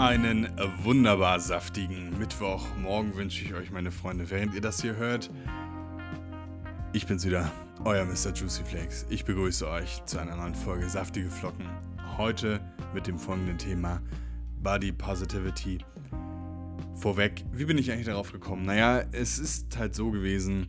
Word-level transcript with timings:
Einen 0.00 0.48
wunderbar 0.82 1.40
saftigen 1.40 2.18
Mittwochmorgen 2.18 3.14
wünsche 3.16 3.44
ich 3.44 3.52
euch, 3.52 3.70
meine 3.70 3.90
Freunde, 3.90 4.30
während 4.30 4.54
ihr 4.54 4.62
das 4.62 4.80
hier 4.80 4.96
hört. 4.96 5.30
Ich 6.94 7.06
bin's 7.06 7.26
wieder, 7.26 7.52
euer 7.84 8.06
Mr. 8.06 8.32
Juicy 8.34 8.64
Flakes. 8.64 9.04
Ich 9.10 9.26
begrüße 9.26 9.68
euch 9.68 10.02
zu 10.06 10.18
einer 10.18 10.36
neuen 10.36 10.54
Folge 10.54 10.88
Saftige 10.88 11.28
Flocken. 11.28 11.66
Heute 12.16 12.62
mit 12.94 13.08
dem 13.08 13.18
folgenden 13.18 13.58
Thema 13.58 14.00
Body 14.62 14.90
Positivity. 14.90 15.84
Vorweg, 16.94 17.44
wie 17.52 17.66
bin 17.66 17.76
ich 17.76 17.92
eigentlich 17.92 18.06
darauf 18.06 18.32
gekommen? 18.32 18.64
Naja, 18.64 19.04
es 19.12 19.38
ist 19.38 19.76
halt 19.76 19.94
so 19.94 20.10
gewesen, 20.10 20.68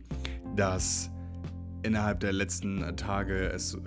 dass 0.56 1.10
innerhalb 1.82 2.20
der 2.20 2.34
letzten 2.34 2.98
Tage 2.98 3.48
es 3.48 3.78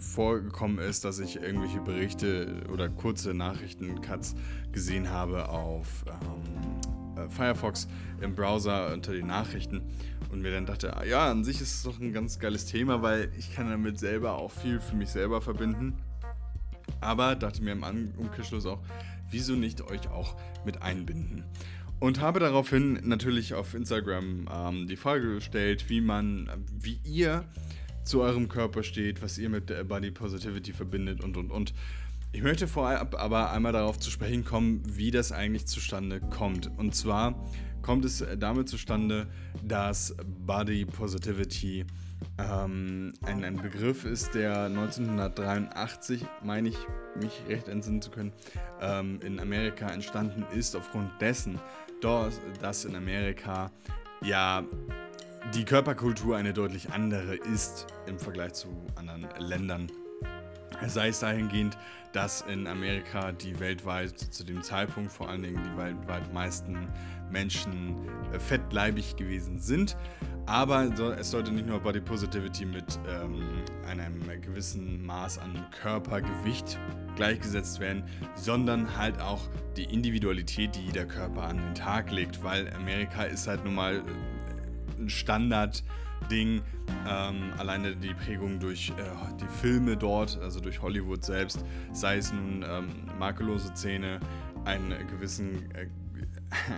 vorgekommen 0.00 0.78
ist, 0.78 1.04
dass 1.04 1.18
ich 1.18 1.36
irgendwelche 1.36 1.80
Berichte 1.80 2.64
oder 2.72 2.88
kurze 2.88 3.34
Nachrichten-Cuts 3.34 4.34
gesehen 4.72 5.10
habe 5.10 5.48
auf 5.48 6.04
ähm, 6.06 7.22
äh, 7.22 7.28
Firefox 7.28 7.88
im 8.20 8.34
Browser 8.34 8.92
unter 8.92 9.12
den 9.12 9.26
Nachrichten 9.26 9.82
und 10.30 10.42
mir 10.42 10.52
dann 10.52 10.66
dachte, 10.66 10.96
ah, 10.96 11.04
ja, 11.04 11.30
an 11.30 11.44
sich 11.44 11.60
ist 11.60 11.74
es 11.74 11.82
doch 11.82 12.00
ein 12.00 12.12
ganz 12.12 12.38
geiles 12.38 12.66
Thema, 12.66 13.02
weil 13.02 13.30
ich 13.38 13.54
kann 13.54 13.70
damit 13.70 13.98
selber 13.98 14.36
auch 14.36 14.50
viel 14.50 14.80
für 14.80 14.96
mich 14.96 15.10
selber 15.10 15.40
verbinden. 15.40 15.94
Aber 17.00 17.34
dachte 17.34 17.62
mir 17.62 17.72
im 17.72 18.12
Umkehrschluss 18.16 18.66
auch, 18.66 18.80
wieso 19.30 19.54
nicht 19.54 19.82
euch 19.82 20.08
auch 20.08 20.36
mit 20.64 20.82
einbinden? 20.82 21.44
Und 21.98 22.20
habe 22.20 22.40
daraufhin 22.40 23.00
natürlich 23.04 23.54
auf 23.54 23.74
Instagram 23.74 24.48
ähm, 24.52 24.86
die 24.86 24.96
Frage 24.96 25.34
gestellt, 25.34 25.88
wie 25.88 26.02
man, 26.02 26.50
wie 26.70 27.00
ihr 27.04 27.44
zu 28.06 28.20
eurem 28.22 28.48
Körper 28.48 28.82
steht, 28.82 29.20
was 29.22 29.36
ihr 29.36 29.48
mit 29.48 29.68
der 29.68 29.84
Body 29.84 30.10
Positivity 30.10 30.72
verbindet 30.72 31.22
und 31.22 31.36
und 31.36 31.50
und. 31.50 31.74
Ich 32.32 32.42
möchte 32.42 32.68
vorab 32.68 33.14
aber 33.14 33.50
einmal 33.52 33.72
darauf 33.72 33.98
zu 33.98 34.10
sprechen 34.10 34.44
kommen, 34.44 34.82
wie 34.86 35.10
das 35.10 35.32
eigentlich 35.32 35.66
zustande 35.66 36.20
kommt. 36.20 36.70
Und 36.76 36.94
zwar 36.94 37.46
kommt 37.82 38.04
es 38.04 38.24
damit 38.38 38.68
zustande, 38.68 39.26
dass 39.62 40.14
Body 40.44 40.84
Positivity 40.84 41.86
ähm, 42.38 43.14
ein, 43.22 43.44
ein 43.44 43.56
Begriff 43.56 44.04
ist, 44.04 44.34
der 44.34 44.64
1983, 44.64 46.24
meine 46.42 46.68
ich, 46.68 46.76
mich 47.20 47.42
recht 47.48 47.68
entsinnen 47.68 48.02
zu 48.02 48.10
können, 48.10 48.32
ähm, 48.80 49.20
in 49.22 49.40
Amerika 49.40 49.88
entstanden 49.88 50.44
ist, 50.54 50.76
aufgrund 50.76 51.10
dessen, 51.20 51.58
dass 52.60 52.84
in 52.84 52.96
Amerika 52.96 53.70
ja 54.22 54.64
die 55.54 55.64
Körperkultur 55.64 56.36
eine 56.36 56.52
deutlich 56.52 56.90
andere 56.92 57.34
ist 57.34 57.86
im 58.06 58.18
Vergleich 58.18 58.54
zu 58.54 58.68
anderen 58.96 59.28
Ländern. 59.38 59.90
Sei 60.86 61.08
es 61.08 61.20
dahingehend, 61.20 61.78
dass 62.12 62.42
in 62.42 62.66
Amerika 62.66 63.32
die 63.32 63.58
weltweit 63.60 64.18
zu 64.18 64.44
dem 64.44 64.62
Zeitpunkt 64.62 65.12
vor 65.12 65.28
allen 65.28 65.42
Dingen 65.42 65.62
die 65.62 65.76
weltweit 65.76 66.32
meisten 66.32 66.88
Menschen 67.30 67.96
äh, 68.32 68.38
fettleibig 68.38 69.16
gewesen 69.16 69.58
sind. 69.58 69.96
Aber 70.46 70.84
es 71.18 71.30
sollte 71.30 71.50
nicht 71.50 71.66
nur 71.66 71.80
Body 71.80 72.00
Positivity 72.00 72.66
mit 72.66 73.00
ähm, 73.08 73.42
einem 73.88 74.22
gewissen 74.40 75.04
Maß 75.04 75.38
an 75.38 75.66
Körpergewicht 75.82 76.78
gleichgesetzt 77.16 77.80
werden, 77.80 78.04
sondern 78.34 78.96
halt 78.96 79.20
auch 79.20 79.48
die 79.76 79.84
Individualität, 79.84 80.76
die 80.76 80.86
jeder 80.86 81.04
Körper 81.04 81.44
an 81.44 81.56
den 81.56 81.74
Tag 81.74 82.12
legt, 82.12 82.44
weil 82.44 82.72
Amerika 82.74 83.24
ist 83.24 83.48
halt 83.48 83.64
nun 83.64 83.74
mal 83.74 83.96
äh, 83.96 84.02
ein 84.98 85.08
Standardding. 85.08 86.62
Ähm, 87.08 87.52
alleine 87.58 87.96
die 87.96 88.14
Prägung 88.14 88.58
durch 88.58 88.90
äh, 88.90 89.02
die 89.40 89.48
Filme 89.60 89.96
dort, 89.96 90.38
also 90.40 90.60
durch 90.60 90.80
Hollywood 90.80 91.24
selbst, 91.24 91.64
sei 91.92 92.18
es 92.18 92.32
nun 92.32 92.64
ähm, 92.68 92.88
makellose 93.18 93.74
Zähne, 93.74 94.20
einen 94.64 94.94
gewissen, 95.08 95.70
äh, 95.72 95.88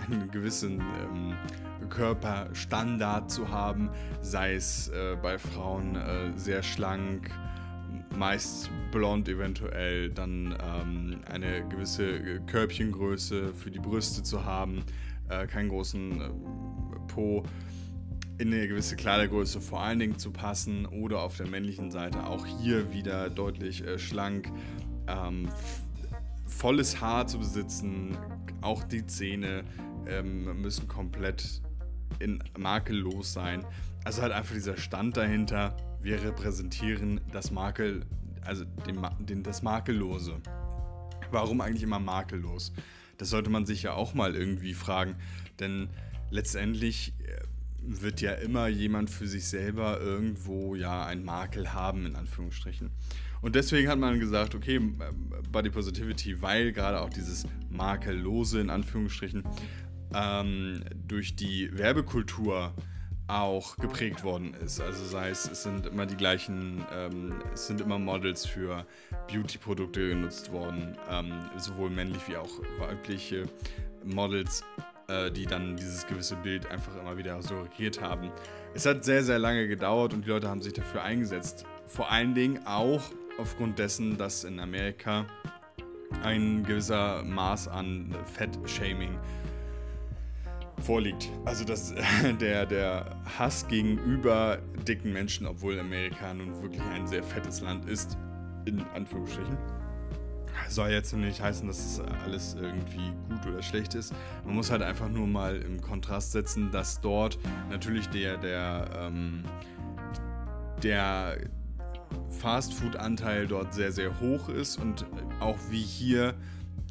einen 0.11 0.29
gewissen 0.31 0.81
ähm, 0.81 1.35
Körperstandard 1.89 3.31
zu 3.31 3.49
haben, 3.49 3.89
sei 4.21 4.55
es 4.55 4.89
äh, 4.89 5.15
bei 5.21 5.37
Frauen 5.37 5.95
äh, 5.95 6.31
sehr 6.35 6.63
schlank, 6.63 7.31
meist 8.17 8.69
blond 8.91 9.29
eventuell, 9.29 10.09
dann 10.09 10.55
ähm, 10.61 11.21
eine 11.31 11.67
gewisse 11.67 12.41
Körbchengröße 12.47 13.53
für 13.53 13.71
die 13.71 13.79
Brüste 13.79 14.23
zu 14.23 14.45
haben, 14.45 14.83
äh, 15.29 15.47
keinen 15.47 15.69
großen 15.69 16.21
äh, 16.21 16.29
Po 17.07 17.43
in 18.39 18.53
eine 18.53 18.67
gewisse 18.69 18.95
Kleidergröße 18.95 19.59
vor 19.59 19.81
allen 19.81 19.99
Dingen 19.99 20.17
zu 20.17 20.31
passen 20.31 20.85
oder 20.85 21.21
auf 21.21 21.35
der 21.35 21.47
männlichen 21.47 21.91
Seite 21.91 22.25
auch 22.25 22.45
hier 22.45 22.91
wieder 22.93 23.29
deutlich 23.29 23.85
äh, 23.85 23.99
schlank, 23.99 24.49
ähm, 25.07 25.49
volles 26.45 27.01
Haar 27.01 27.27
zu 27.27 27.39
besitzen, 27.39 28.17
auch 28.61 28.83
die 28.83 29.05
Zähne 29.05 29.65
ähm, 30.07 30.61
müssen 30.61 30.87
komplett 30.87 31.61
in 32.19 32.41
makellos 32.57 33.33
sein. 33.33 33.65
Also 34.05 34.21
halt 34.21 34.31
einfach 34.31 34.55
dieser 34.55 34.77
Stand 34.77 35.17
dahinter. 35.17 35.75
Wir 36.01 36.23
repräsentieren 36.23 37.19
das 37.33 37.51
Makel, 37.51 38.05
also 38.45 38.63
den, 38.87 39.05
den, 39.19 39.43
das 39.43 39.61
Makellose. 39.63 40.37
Warum 41.29 41.59
eigentlich 41.59 41.83
immer 41.83 41.99
makellos? 41.99 42.71
Das 43.17 43.29
sollte 43.29 43.49
man 43.49 43.65
sich 43.65 43.83
ja 43.83 43.93
auch 43.93 44.13
mal 44.13 44.33
irgendwie 44.33 44.73
fragen, 44.73 45.17
denn 45.59 45.89
letztendlich 46.31 47.13
äh, 47.25 47.48
wird 47.81 48.21
ja 48.21 48.33
immer 48.33 48.67
jemand 48.67 49.09
für 49.09 49.27
sich 49.27 49.45
selber 49.47 49.99
irgendwo 49.99 50.75
ja 50.75 51.05
ein 51.05 51.23
Makel 51.23 51.73
haben, 51.73 52.05
in 52.05 52.15
Anführungsstrichen. 52.15 52.91
Und 53.41 53.55
deswegen 53.55 53.87
hat 53.87 53.99
man 53.99 54.19
gesagt, 54.19 54.53
okay, 54.53 54.79
Body 55.51 55.69
Positivity, 55.69 56.41
weil 56.41 56.71
gerade 56.73 57.01
auch 57.01 57.09
dieses 57.09 57.45
Makellose, 57.69 58.59
in 58.59 58.69
Anführungsstrichen, 58.69 59.43
ähm, 60.13 60.83
durch 61.07 61.35
die 61.35 61.69
Werbekultur 61.77 62.73
auch 63.27 63.77
geprägt 63.77 64.23
worden 64.23 64.55
ist. 64.55 64.81
Also 64.81 65.05
sei 65.05 65.29
es, 65.29 65.49
es 65.49 65.63
sind 65.63 65.85
immer 65.85 66.07
die 66.07 66.17
gleichen, 66.17 66.83
ähm, 66.91 67.35
es 67.53 67.67
sind 67.67 67.79
immer 67.79 67.99
Models 67.99 68.45
für 68.45 68.85
Beauty-Produkte 69.31 70.09
genutzt 70.09 70.51
worden, 70.51 70.97
ähm, 71.09 71.31
sowohl 71.57 71.91
männlich 71.91 72.27
wie 72.27 72.37
auch 72.37 72.49
weibliche 72.79 73.47
Models 74.03 74.63
äh, 75.09 75.31
die 75.31 75.45
dann 75.45 75.75
dieses 75.75 76.05
gewisse 76.05 76.35
Bild 76.35 76.69
einfach 76.69 76.95
immer 76.97 77.17
wieder 77.17 77.41
so 77.41 77.61
regiert 77.61 78.01
haben. 78.01 78.31
Es 78.73 78.85
hat 78.85 79.03
sehr, 79.03 79.23
sehr 79.23 79.39
lange 79.39 79.67
gedauert 79.67 80.13
und 80.13 80.25
die 80.25 80.29
Leute 80.29 80.47
haben 80.47 80.61
sich 80.61 80.73
dafür 80.73 81.03
eingesetzt. 81.03 81.65
Vor 81.87 82.11
allen 82.11 82.35
Dingen 82.35 82.59
auch 82.65 83.01
aufgrund 83.37 83.79
dessen, 83.79 84.17
dass 84.17 84.43
in 84.43 84.59
Amerika 84.59 85.25
ein 86.23 86.63
gewisser 86.63 87.23
Maß 87.23 87.67
an 87.69 88.15
Fett-Shaming 88.33 89.17
vorliegt. 90.81 91.29
Also 91.45 91.65
dass 91.65 91.93
der, 92.41 92.65
der 92.65 93.17
Hass 93.37 93.67
gegenüber 93.67 94.59
dicken 94.87 95.11
Menschen, 95.11 95.47
obwohl 95.47 95.79
Amerika 95.79 96.33
nun 96.33 96.61
wirklich 96.61 96.83
ein 96.93 97.07
sehr 97.07 97.23
fettes 97.23 97.61
Land 97.61 97.89
ist, 97.89 98.17
in 98.65 98.81
Anführungsstrichen 98.93 99.57
soll 100.69 100.89
jetzt 100.89 101.13
nicht 101.13 101.41
heißen, 101.41 101.67
dass 101.67 101.79
es 101.79 102.01
alles 102.25 102.55
irgendwie 102.59 103.13
gut 103.29 103.45
oder 103.47 103.61
schlecht 103.61 103.95
ist. 103.95 104.13
Man 104.45 104.55
muss 104.55 104.71
halt 104.71 104.81
einfach 104.81 105.09
nur 105.09 105.27
mal 105.27 105.57
im 105.57 105.81
Kontrast 105.81 106.31
setzen, 106.31 106.71
dass 106.71 107.01
dort 107.01 107.39
natürlich 107.69 108.07
der, 108.09 108.37
der, 108.37 108.89
ähm, 108.95 109.43
der 110.83 111.37
Fastfood-Anteil 112.39 113.47
dort 113.47 113.73
sehr, 113.73 113.91
sehr 113.91 114.19
hoch 114.19 114.49
ist 114.49 114.77
und 114.77 115.05
auch 115.39 115.57
wie 115.69 115.81
hier 115.81 116.35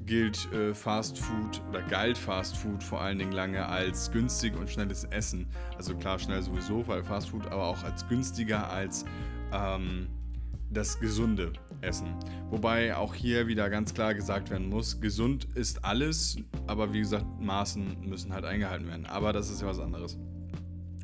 gilt 0.05 0.51
äh, 0.53 0.75
Fast 0.75 1.19
Food 1.19 1.61
oder 1.69 1.83
galt 1.83 2.17
Fast 2.17 2.57
Food 2.57 2.83
vor 2.83 3.01
allen 3.01 3.19
Dingen 3.19 3.33
lange 3.33 3.67
als 3.67 4.11
günstig 4.11 4.57
und 4.57 4.71
schnelles 4.71 5.05
Essen. 5.05 5.47
Also 5.77 5.95
klar, 5.95 6.19
schnell 6.19 6.43
sowieso, 6.43 6.87
weil 6.89 7.05
Fast 7.05 7.29
Food, 7.29 7.47
aber 7.47 7.65
auch 7.65 7.83
als 7.85 8.09
günstiger 8.09 8.71
als 8.71 9.05
ähm, 9.53 10.09
das 10.71 11.01
gesunde 11.01 11.53
Essen. 11.81 12.15
Wobei 12.51 12.97
auch 12.97 13.15
hier 13.15 13.47
wieder 13.47 13.71
ganz 13.71 13.95
klar 13.95 14.15
gesagt 14.15 14.51
werden 14.51 14.69
muss, 14.69 15.01
gesund 15.01 15.47
ist 15.55 15.85
alles, 15.85 16.37
aber 16.67 16.93
wie 16.93 17.01
gesagt, 17.01 17.27
Maßen 17.41 18.01
müssen 18.09 18.33
halt 18.33 18.45
eingehalten 18.45 18.87
werden. 18.87 19.07
Aber 19.07 19.33
das 19.33 19.51
ist 19.51 19.63
ja 19.63 19.69
was 19.69 19.79
anderes. 19.79 20.19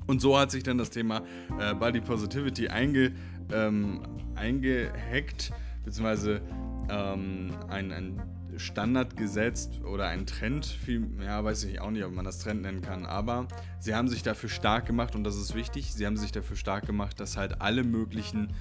Und 0.06 0.20
so 0.20 0.38
hat 0.38 0.50
sich 0.50 0.62
dann 0.62 0.78
das 0.78 0.90
Thema 0.90 1.22
äh, 1.58 1.75
Body 1.75 2.00
Positivity 2.00 2.69
einge, 2.69 3.12
ähm, 3.52 4.02
eingehackt, 4.34 5.52
beziehungsweise 5.84 6.43
ähm, 6.90 7.50
ein, 7.69 7.93
ein 7.93 8.22
Standard 8.56 9.17
gesetzt 9.17 9.81
oder 9.84 10.08
ein 10.08 10.26
Trend, 10.26 10.67
viel, 10.67 11.08
ja, 11.25 11.43
weiß 11.43 11.64
ich 11.64 11.81
auch 11.81 11.90
nicht, 11.90 12.05
ob 12.05 12.12
man 12.12 12.25
das 12.25 12.38
Trend 12.38 12.62
nennen 12.62 12.82
kann, 12.82 13.05
aber 13.06 13.49
sie 13.81 13.94
haben 13.94 14.08
sich 14.08 14.22
dafür 14.22 14.49
stark 14.49 14.87
gemacht 14.87 15.14
und 15.14 15.25
das 15.25 15.37
ist 15.37 15.55
wichtig, 15.55 15.93
sie 15.93 16.06
haben 16.06 16.17
sich 16.17 16.32
dafür 16.32 16.56
stark 16.56 16.87
gemacht, 16.87 17.19
dass 17.19 17.37
halt 17.37 17.60
alle 17.60 17.82
möglichen 17.82 18.52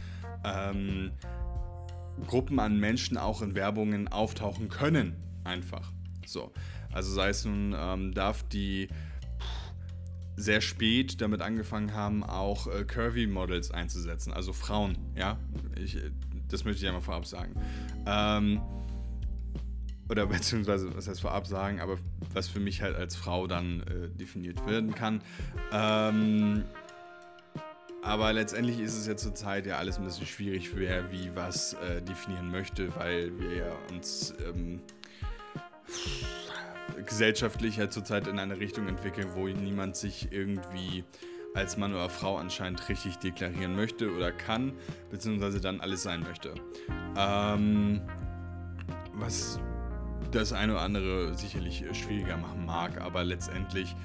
ähm, 0.44 1.12
Gruppen 2.28 2.60
an 2.60 2.80
Menschen 2.80 3.18
auch 3.18 3.42
in 3.42 3.56
Werbungen 3.56 4.08
auftauchen 4.08 4.70
können. 4.70 5.16
Einfach. 5.44 5.92
So. 6.26 6.52
Also 6.92 7.12
sei 7.12 7.30
es 7.30 7.44
nun, 7.44 7.76
ähm, 7.78 8.14
darf 8.14 8.44
die 8.44 8.88
sehr 10.36 10.62
spät 10.62 11.22
damit 11.22 11.42
angefangen 11.42 11.94
haben, 11.94 12.24
auch 12.24 12.68
äh, 12.68 12.84
Curvy-Models 12.84 13.72
einzusetzen, 13.72 14.34
also 14.34 14.54
Frauen, 14.54 14.98
ja. 15.16 15.38
Ich, 15.76 15.98
das 16.48 16.66
möchte 16.66 16.82
ich 16.82 16.88
einmal 16.88 17.02
vorab 17.02 17.26
sagen. 17.26 17.54
Ähm, 18.06 18.62
oder 20.10 20.26
beziehungsweise, 20.28 20.96
was 20.96 21.08
heißt 21.08 21.22
vorab 21.22 21.48
sagen, 21.48 21.82
aber 21.82 21.98
was 22.34 22.48
für 22.48 22.60
mich 22.60 22.82
halt 22.82 22.96
als 22.96 23.16
Frau 23.16 23.48
dann 23.48 23.82
äh, 23.82 24.10
definiert 24.10 24.66
werden 24.68 24.94
kann. 24.94 25.22
Ähm, 25.72 26.64
aber 28.04 28.34
letztendlich 28.34 28.80
ist 28.80 28.98
es 28.98 29.08
ja 29.08 29.16
zurzeit 29.16 29.66
ja 29.66 29.78
alles 29.78 29.98
ein 29.98 30.04
bisschen 30.04 30.28
schwierig, 30.28 30.76
wer 30.76 31.12
wie 31.12 31.36
was 31.36 31.74
äh, 31.74 32.02
definieren 32.02 32.52
möchte, 32.52 32.94
weil 32.96 33.38
wir 33.40 33.56
ja 33.56 33.72
uns 33.92 34.34
ähm, 34.46 34.82
gesellschaftlich 37.06 37.78
ja 37.78 37.90
zurzeit 37.90 38.28
in 38.28 38.40
eine 38.40 38.60
Richtung 38.60 38.88
entwickeln, 38.88 39.30
wo 39.36 39.48
niemand 39.48 39.96
sich 39.96 40.32
irgendwie 40.32 41.04
als 41.54 41.78
Mann 41.78 41.94
oder 41.94 42.10
Frau 42.10 42.38
anscheinend 42.38 42.90
richtig 42.90 43.18
deklarieren 43.18 43.76
möchte 43.76 44.12
oder 44.12 44.32
kann, 44.32 44.74
beziehungsweise 45.12 45.62
dann 45.62 45.82
alles 45.82 46.04
sein 46.04 46.22
möchte. 46.22 46.56
Ähm, 47.18 48.02
was 49.14 49.60
das 50.32 50.52
eine 50.52 50.74
oder 50.74 50.82
andere 50.82 51.36
sicherlich 51.36 51.86
schwieriger 51.94 52.38
machen 52.38 52.66
mag, 52.66 53.00
aber 53.00 53.24
letztendlich 53.24 53.96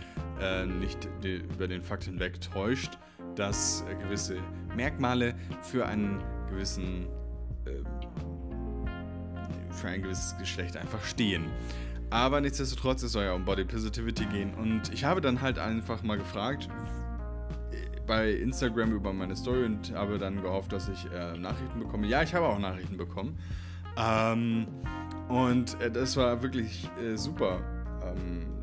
äh, 0.40 0.66
nicht 0.66 1.08
über 1.22 1.66
den 1.66 1.82
Fakt 1.82 2.04
hinweg 2.04 2.40
täuscht, 2.40 2.98
dass 3.38 3.84
äh, 3.88 3.94
gewisse 3.94 4.36
Merkmale 4.74 5.34
für 5.62 5.86
einen 5.86 6.22
gewissen 6.50 7.06
äh, 7.64 7.82
für 9.70 9.88
ein 9.88 10.02
gewisses 10.02 10.36
Geschlecht 10.38 10.76
einfach 10.76 11.02
stehen. 11.04 11.46
Aber 12.10 12.40
nichtsdestotrotz, 12.40 13.02
es 13.02 13.12
soll 13.12 13.24
ja 13.24 13.34
um 13.34 13.44
Body 13.44 13.64
Positivity 13.64 14.26
gehen. 14.26 14.54
Und 14.54 14.92
ich 14.92 15.04
habe 15.04 15.20
dann 15.20 15.40
halt 15.40 15.58
einfach 15.58 16.02
mal 16.02 16.18
gefragt 16.18 16.68
bei 18.08 18.32
Instagram 18.32 18.92
über 18.92 19.12
meine 19.12 19.36
Story 19.36 19.64
und 19.64 19.94
habe 19.94 20.18
dann 20.18 20.42
gehofft, 20.42 20.72
dass 20.72 20.88
ich 20.88 21.06
äh, 21.12 21.36
Nachrichten 21.36 21.78
bekomme. 21.78 22.06
Ja, 22.06 22.22
ich 22.22 22.34
habe 22.34 22.46
auch 22.46 22.58
Nachrichten 22.58 22.96
bekommen. 22.96 23.38
Ähm, 23.96 24.66
und 25.28 25.80
äh, 25.80 25.90
das 25.90 26.16
war 26.16 26.42
wirklich 26.42 26.88
äh, 27.00 27.16
super. 27.16 27.60
Ähm, 28.02 28.57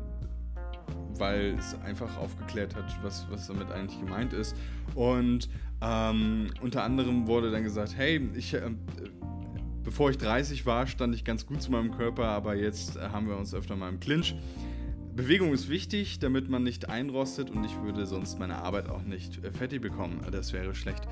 weil 1.18 1.54
es 1.58 1.76
einfach 1.82 2.16
aufgeklärt 2.16 2.74
hat, 2.74 2.84
was, 3.02 3.26
was 3.30 3.46
damit 3.46 3.70
eigentlich 3.70 4.00
gemeint 4.00 4.32
ist. 4.32 4.56
Und 4.94 5.48
ähm, 5.80 6.48
unter 6.60 6.84
anderem 6.84 7.26
wurde 7.26 7.50
dann 7.50 7.62
gesagt, 7.62 7.96
hey, 7.96 8.28
ich, 8.34 8.54
äh, 8.54 8.70
bevor 9.84 10.10
ich 10.10 10.18
30 10.18 10.66
war, 10.66 10.86
stand 10.86 11.14
ich 11.14 11.24
ganz 11.24 11.46
gut 11.46 11.62
zu 11.62 11.70
meinem 11.70 11.92
Körper, 11.92 12.24
aber 12.24 12.54
jetzt 12.54 12.96
äh, 12.96 13.08
haben 13.10 13.28
wir 13.28 13.36
uns 13.36 13.54
öfter 13.54 13.76
mal 13.76 13.88
im 13.88 14.00
Clinch. 14.00 14.34
Bewegung 15.14 15.54
ist 15.54 15.70
wichtig, 15.70 16.18
damit 16.18 16.50
man 16.50 16.62
nicht 16.62 16.90
einrostet 16.90 17.50
und 17.50 17.64
ich 17.64 17.80
würde 17.80 18.04
sonst 18.04 18.38
meine 18.38 18.56
Arbeit 18.56 18.90
auch 18.90 19.02
nicht 19.02 19.42
äh, 19.42 19.50
fertig 19.50 19.80
bekommen. 19.80 20.20
Das 20.30 20.52
wäre 20.52 20.74
schlecht. 20.74 21.08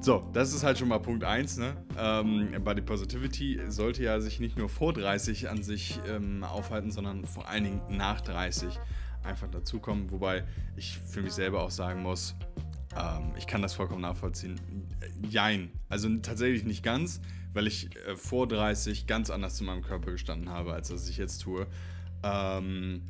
So, 0.00 0.30
das 0.32 0.52
ist 0.54 0.62
halt 0.62 0.78
schon 0.78 0.88
mal 0.88 1.00
Punkt 1.00 1.24
1. 1.24 1.58
Ne? 1.58 1.76
Ähm, 1.98 2.54
Body 2.62 2.82
Positivity 2.82 3.60
sollte 3.68 4.04
ja 4.04 4.20
sich 4.20 4.38
nicht 4.38 4.56
nur 4.56 4.68
vor 4.68 4.92
30 4.92 5.48
an 5.48 5.62
sich 5.62 5.98
ähm, 6.08 6.44
aufhalten, 6.44 6.92
sondern 6.92 7.24
vor 7.24 7.48
allen 7.48 7.64
Dingen 7.64 7.80
nach 7.90 8.20
30 8.20 8.78
einfach 9.24 9.48
dazukommen. 9.50 10.10
Wobei 10.12 10.44
ich 10.76 10.98
für 10.98 11.20
mich 11.20 11.32
selber 11.32 11.62
auch 11.62 11.72
sagen 11.72 12.02
muss, 12.02 12.36
ähm, 12.96 13.32
ich 13.36 13.48
kann 13.48 13.60
das 13.60 13.74
vollkommen 13.74 14.02
nachvollziehen. 14.02 14.60
Jein. 15.28 15.72
Also 15.88 16.08
tatsächlich 16.18 16.64
nicht 16.64 16.84
ganz, 16.84 17.20
weil 17.52 17.66
ich 17.66 17.90
äh, 18.06 18.16
vor 18.16 18.46
30 18.46 19.08
ganz 19.08 19.30
anders 19.30 19.56
zu 19.56 19.64
meinem 19.64 19.82
Körper 19.82 20.12
gestanden 20.12 20.48
habe, 20.48 20.74
als 20.74 20.88
das 20.88 21.08
ich 21.08 21.16
jetzt 21.16 21.38
tue. 21.38 21.66
Ähm, 22.22 23.02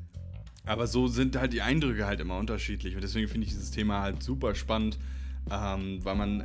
aber 0.65 0.87
so 0.87 1.07
sind 1.07 1.37
halt 1.37 1.53
die 1.53 1.63
Eindrücke 1.63 2.07
halt 2.07 2.21
immer 2.21 2.39
unterschiedlich 2.39 2.95
und 2.95 3.03
deswegen 3.03 3.29
finde 3.29 3.47
ich 3.47 3.53
dieses 3.53 3.71
Thema 3.71 4.03
halt 4.03 4.23
super 4.23 4.55
spannend, 4.55 4.99
ähm, 5.51 6.05
weil 6.05 6.15
man 6.15 6.45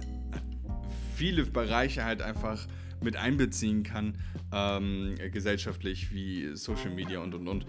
viele 1.16 1.46
Bereiche 1.46 2.04
halt 2.04 2.22
einfach 2.22 2.68
mit 3.02 3.18
einbeziehen 3.18 3.84
kann, 3.84 4.18
ähm, 4.52 5.16
gesellschaftlich 5.32 6.14
wie 6.14 6.56
Social 6.56 6.92
Media 6.92 7.20
und 7.20 7.36
und 7.36 7.48
und. 7.48 7.66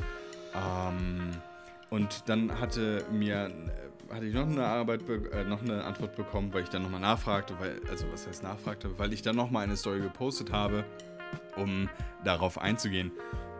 Ähm, 0.54 1.30
und 1.90 2.28
dann 2.28 2.60
hatte 2.60 3.04
mir 3.12 3.50
hatte 4.12 4.26
ich 4.26 4.34
noch 4.34 4.46
eine 4.46 4.64
Arbeit, 4.64 5.02
äh, 5.08 5.44
noch 5.44 5.62
eine 5.62 5.84
Antwort 5.84 6.16
bekommen, 6.16 6.52
weil 6.52 6.62
ich 6.62 6.68
dann 6.68 6.82
nochmal 6.82 7.00
nachfragte, 7.00 7.54
weil, 7.58 7.80
also 7.90 8.06
was 8.12 8.26
heißt 8.26 8.42
nachfragte, 8.42 8.98
weil 8.98 9.12
ich 9.12 9.22
dann 9.22 9.36
nochmal 9.36 9.64
eine 9.64 9.76
Story 9.76 10.00
gepostet 10.00 10.52
habe, 10.52 10.84
um 11.56 11.88
darauf 12.22 12.58
einzugehen. 12.58 13.12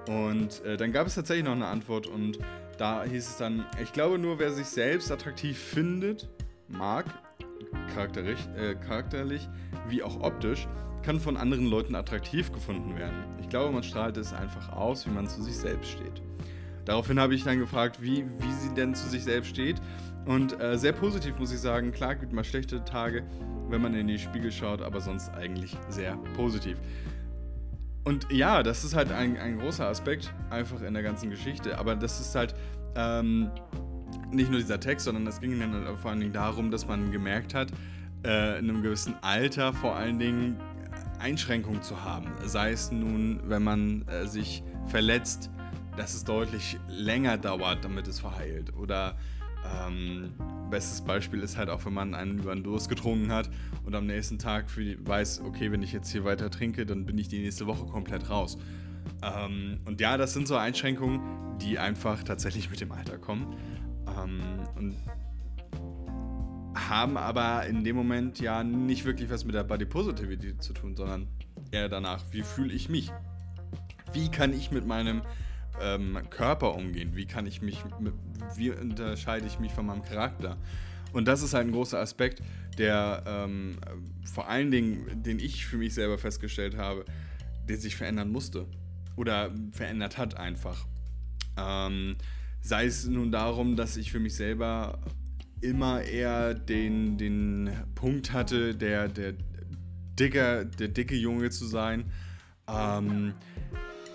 Und 0.07 0.63
äh, 0.65 0.77
dann 0.77 0.93
gab 0.93 1.07
es 1.07 1.15
tatsächlich 1.15 1.45
noch 1.45 1.53
eine 1.53 1.67
Antwort 1.67 2.07
und 2.07 2.39
da 2.79 3.05
hieß 3.05 3.29
es 3.29 3.37
dann, 3.37 3.65
ich 3.83 3.93
glaube 3.93 4.19
nur, 4.19 4.39
wer 4.39 4.53
sich 4.53 4.67
selbst 4.67 5.11
attraktiv 5.11 5.59
findet, 5.59 6.29
mag, 6.69 7.07
charakterlich, 7.95 8.39
äh, 8.57 8.75
charakterlich 8.75 9.49
wie 9.89 10.03
auch 10.03 10.21
optisch, 10.21 10.67
kann 11.03 11.21
von 11.21 11.37
anderen 11.37 11.67
Leuten 11.67 11.95
attraktiv 11.95 12.53
gefunden 12.53 12.97
werden. 12.97 13.25
Ich 13.41 13.49
glaube, 13.49 13.73
man 13.73 13.83
strahlt 13.83 14.17
es 14.17 14.33
einfach 14.33 14.73
aus, 14.73 15.07
wie 15.07 15.11
man 15.11 15.29
zu 15.29 15.43
sich 15.43 15.57
selbst 15.57 15.91
steht. 15.91 16.23
Daraufhin 16.85 17.19
habe 17.19 17.35
ich 17.35 17.45
dann 17.45 17.59
gefragt, 17.59 18.03
wie, 18.03 18.25
wie 18.41 18.53
sie 18.53 18.75
denn 18.75 18.95
zu 18.95 19.09
sich 19.09 19.25
selbst 19.25 19.51
steht. 19.51 19.81
Und 20.27 20.59
äh, 20.61 20.79
sehr 20.79 20.93
positiv 20.93 21.39
muss 21.39 21.53
ich 21.53 21.61
sagen, 21.61 21.93
klar 21.93 22.15
gibt 22.15 22.33
mal 22.33 22.45
schlechte 22.45 22.85
Tage, 22.85 23.25
wenn 23.69 23.83
man 23.83 23.95
in 23.95 24.07
die 24.07 24.19
Spiegel 24.19 24.53
schaut, 24.53 24.81
aber 24.81 25.01
sonst 25.01 25.31
eigentlich 25.31 25.77
sehr 25.89 26.17
positiv. 26.35 26.79
Und 28.05 28.31
ja, 28.31 28.63
das 28.63 28.85
ist 28.85 28.95
halt 28.95 29.13
ein, 29.13 29.39
ein 29.39 29.59
großer 29.59 29.87
Aspekt 29.87 30.33
einfach 30.51 30.83
in 30.83 30.93
der 30.93 31.03
ganzen 31.03 31.31
Geschichte. 31.31 31.79
Aber 31.79 31.97
das 31.97 32.21
ist 32.21 32.35
halt 32.35 32.55
ähm, 32.97 33.51
nicht 34.35 34.51
nur 34.51 34.61
dieser 34.61 34.81
Text, 34.81 35.05
sondern 35.05 35.27
es 35.27 35.41
ging 35.41 35.59
dann 35.59 35.97
vor 35.99 36.11
allen 36.11 36.21
Dingen 36.21 36.33
darum, 36.33 36.71
dass 36.71 36.87
man 36.87 37.13
gemerkt 37.13 37.55
hat, 37.55 37.71
äh, 38.25 38.59
in 38.59 38.71
einem 38.71 38.83
gewissen 38.83 39.15
Alter 39.23 39.73
vor 39.73 39.97
allen 39.97 40.19
Dingen 40.19 40.57
Einschränkungen 41.19 41.83
zu 41.83 42.05
haben. 42.05 42.33
Sei 42.45 42.73
es 42.73 42.91
nun, 42.91 43.41
wenn 43.45 43.63
man 43.63 44.07
äh, 44.09 44.27
sich 44.27 44.63
verletzt, 44.87 45.51
dass 45.97 46.15
es 46.15 46.25
deutlich 46.25 46.79
länger 46.89 47.39
dauert, 47.39 47.85
damit 47.85 48.09
es 48.09 48.21
verheilt. 48.21 48.75
Oder 48.77 49.17
ähm, 49.65 50.33
bestes 50.71 51.01
Beispiel 51.01 51.41
ist 51.41 51.57
halt 51.57 51.71
auch, 51.71 51.85
wenn 51.87 51.95
man 51.95 52.15
einen 52.15 52.39
über 52.39 52.55
den 52.55 52.65
Durst 52.65 52.89
getrunken 52.89 53.33
hat 53.33 53.49
und 53.87 53.95
am 53.95 54.07
nächsten 54.07 54.39
Tag 54.39 54.67
die, 54.77 54.99
weiß, 55.07 55.41
okay, 55.43 55.71
wenn 55.73 55.83
ich 55.83 55.93
jetzt 55.93 56.11
hier 56.11 56.25
weiter 56.25 56.51
trinke, 56.51 56.85
dann 56.85 57.07
bin 57.07 57.17
ich 57.19 57.29
die 57.29 57.41
nächste 57.41 57.67
Woche 57.67 57.87
komplett 57.87 58.29
raus. 58.29 58.59
Ähm, 59.23 59.79
und 59.87 60.01
ja, 60.01 60.17
das 60.17 60.33
sind 60.33 60.49
so 60.49 60.57
Einschränkungen, 60.57 61.21
die 61.61 61.79
einfach 61.79 62.23
tatsächlich 62.23 62.71
mit 62.71 62.81
dem 62.81 62.93
Alter 62.93 63.19
kommen. 63.19 63.55
Ähm, 64.17 64.41
und 64.77 64.97
haben 66.75 67.17
aber 67.17 67.67
in 67.67 67.85
dem 67.85 67.97
Moment 67.97 68.41
ja 68.41 68.65
nicht 68.65 69.05
wirklich 69.05 69.31
was 69.31 69.45
mit 69.45 69.55
der 69.55 69.65
Body 69.65 69.85
Positivity 69.85 70.59
zu 70.59 70.73
tun, 70.73 70.97
sondern 70.97 71.29
eher 71.71 71.89
danach, 71.89 72.23
wie 72.33 72.43
fühle 72.43 72.73
ich 72.73 72.89
mich? 72.89 73.13
Wie 74.13 74.31
kann 74.31 74.53
ich 74.53 74.71
mit 74.71 74.87
meinem 74.87 75.23
ähm, 75.81 76.19
Körper 76.31 76.75
umgehen? 76.75 77.17
Wie 77.17 77.27
kann 77.27 77.47
ich 77.47 77.63
mich, 77.63 77.83
wie 78.57 78.71
unterscheide 78.71 79.47
ich 79.47 79.59
mich 79.59 79.73
von 79.73 79.87
meinem 79.87 80.03
Charakter? 80.03 80.57
Und 81.13 81.27
das 81.27 81.43
ist 81.43 81.55
halt 81.55 81.67
ein 81.67 81.73
großer 81.73 81.99
Aspekt, 81.99 82.43
der 82.77 83.23
ähm, 83.27 83.79
vor 84.25 84.49
allen 84.49 84.71
Dingen, 84.71 85.23
den 85.23 85.39
ich 85.39 85.65
für 85.65 85.77
mich 85.77 85.95
selber 85.95 86.19
festgestellt 86.19 86.77
habe, 86.77 87.05
der 87.69 87.77
sich 87.77 87.97
verändern 87.97 88.31
musste 88.31 88.67
oder 89.17 89.51
verändert 89.73 90.19
hat 90.19 90.37
einfach. 90.37 90.85
Ähm, 91.57 92.17
sei 92.65 92.87
es 92.87 93.07
nun 93.07 93.31
darum, 93.31 93.77
dass 93.77 93.97
ich 93.97 94.11
für 94.11 94.19
mich 94.19 94.35
selber 94.35 94.99
immer 95.61 96.03
eher 96.03 96.55
den, 96.55 97.19
den 97.19 97.71
Punkt 97.95 98.33
hatte, 98.33 98.75
der, 98.75 99.09
der, 99.09 99.35
dicker, 100.19 100.65
der 100.65 100.89
dicke 100.89 101.15
Junge 101.15 101.51
zu 101.51 101.67
sein. 101.67 102.07
Ähm, 102.67 103.35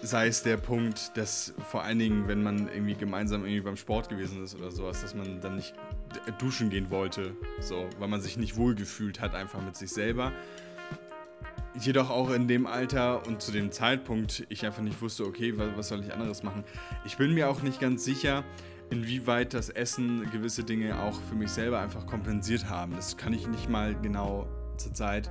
sei 0.02 0.28
es 0.28 0.42
der 0.42 0.58
Punkt, 0.58 1.16
dass 1.16 1.54
vor 1.70 1.84
allen 1.84 2.00
Dingen, 2.00 2.28
wenn 2.28 2.42
man 2.42 2.70
irgendwie 2.70 2.96
gemeinsam 2.96 3.42
irgendwie 3.44 3.62
beim 3.62 3.78
Sport 3.78 4.10
gewesen 4.10 4.44
ist 4.44 4.56
oder 4.56 4.72
sowas, 4.72 5.02
dass 5.02 5.14
man 5.14 5.42
dann 5.42 5.56
nicht 5.56 5.76
duschen 6.40 6.72
gehen 6.72 6.90
wollte, 6.90 7.36
so, 7.60 7.88
weil 8.00 8.08
man 8.08 8.20
sich 8.20 8.38
nicht 8.38 8.56
wohlgefühlt 8.56 9.22
hat, 9.22 9.36
einfach 9.36 9.62
mit 9.64 9.76
sich 9.76 9.92
selber. 9.92 10.32
Jedoch 11.76 12.10
auch 12.10 12.32
in 12.32 12.48
dem 12.48 12.66
Alter 12.66 13.26
und 13.28 13.42
zu 13.42 13.52
dem 13.52 13.72
Zeitpunkt 13.72 14.46
ich 14.50 14.66
einfach 14.66 14.82
nicht 14.82 15.02
wusste, 15.02 15.26
okay, 15.26 15.58
was, 15.58 15.70
was 15.76 15.88
soll 15.90 16.02
ich 16.02 16.14
anderes 16.14 16.44
machen. 16.44 16.64
Ich 17.06 17.18
bin 17.18 17.34
mir 17.34 17.50
auch 17.50 17.62
nicht 17.62 17.80
ganz 17.80 18.04
sicher, 18.04 18.44
inwieweit 18.90 19.54
das 19.54 19.70
Essen 19.70 20.30
gewisse 20.32 20.64
Dinge 20.64 21.00
auch 21.00 21.22
für 21.22 21.36
mich 21.36 21.52
selber 21.52 21.80
einfach 21.80 22.06
kompensiert 22.06 22.70
haben. 22.70 22.96
Das 22.96 23.18
kann 23.18 23.34
ich 23.34 23.48
nicht 23.48 23.70
mal 23.70 23.96
genau 24.02 24.48
zur 24.78 24.94
Zeit 24.94 25.30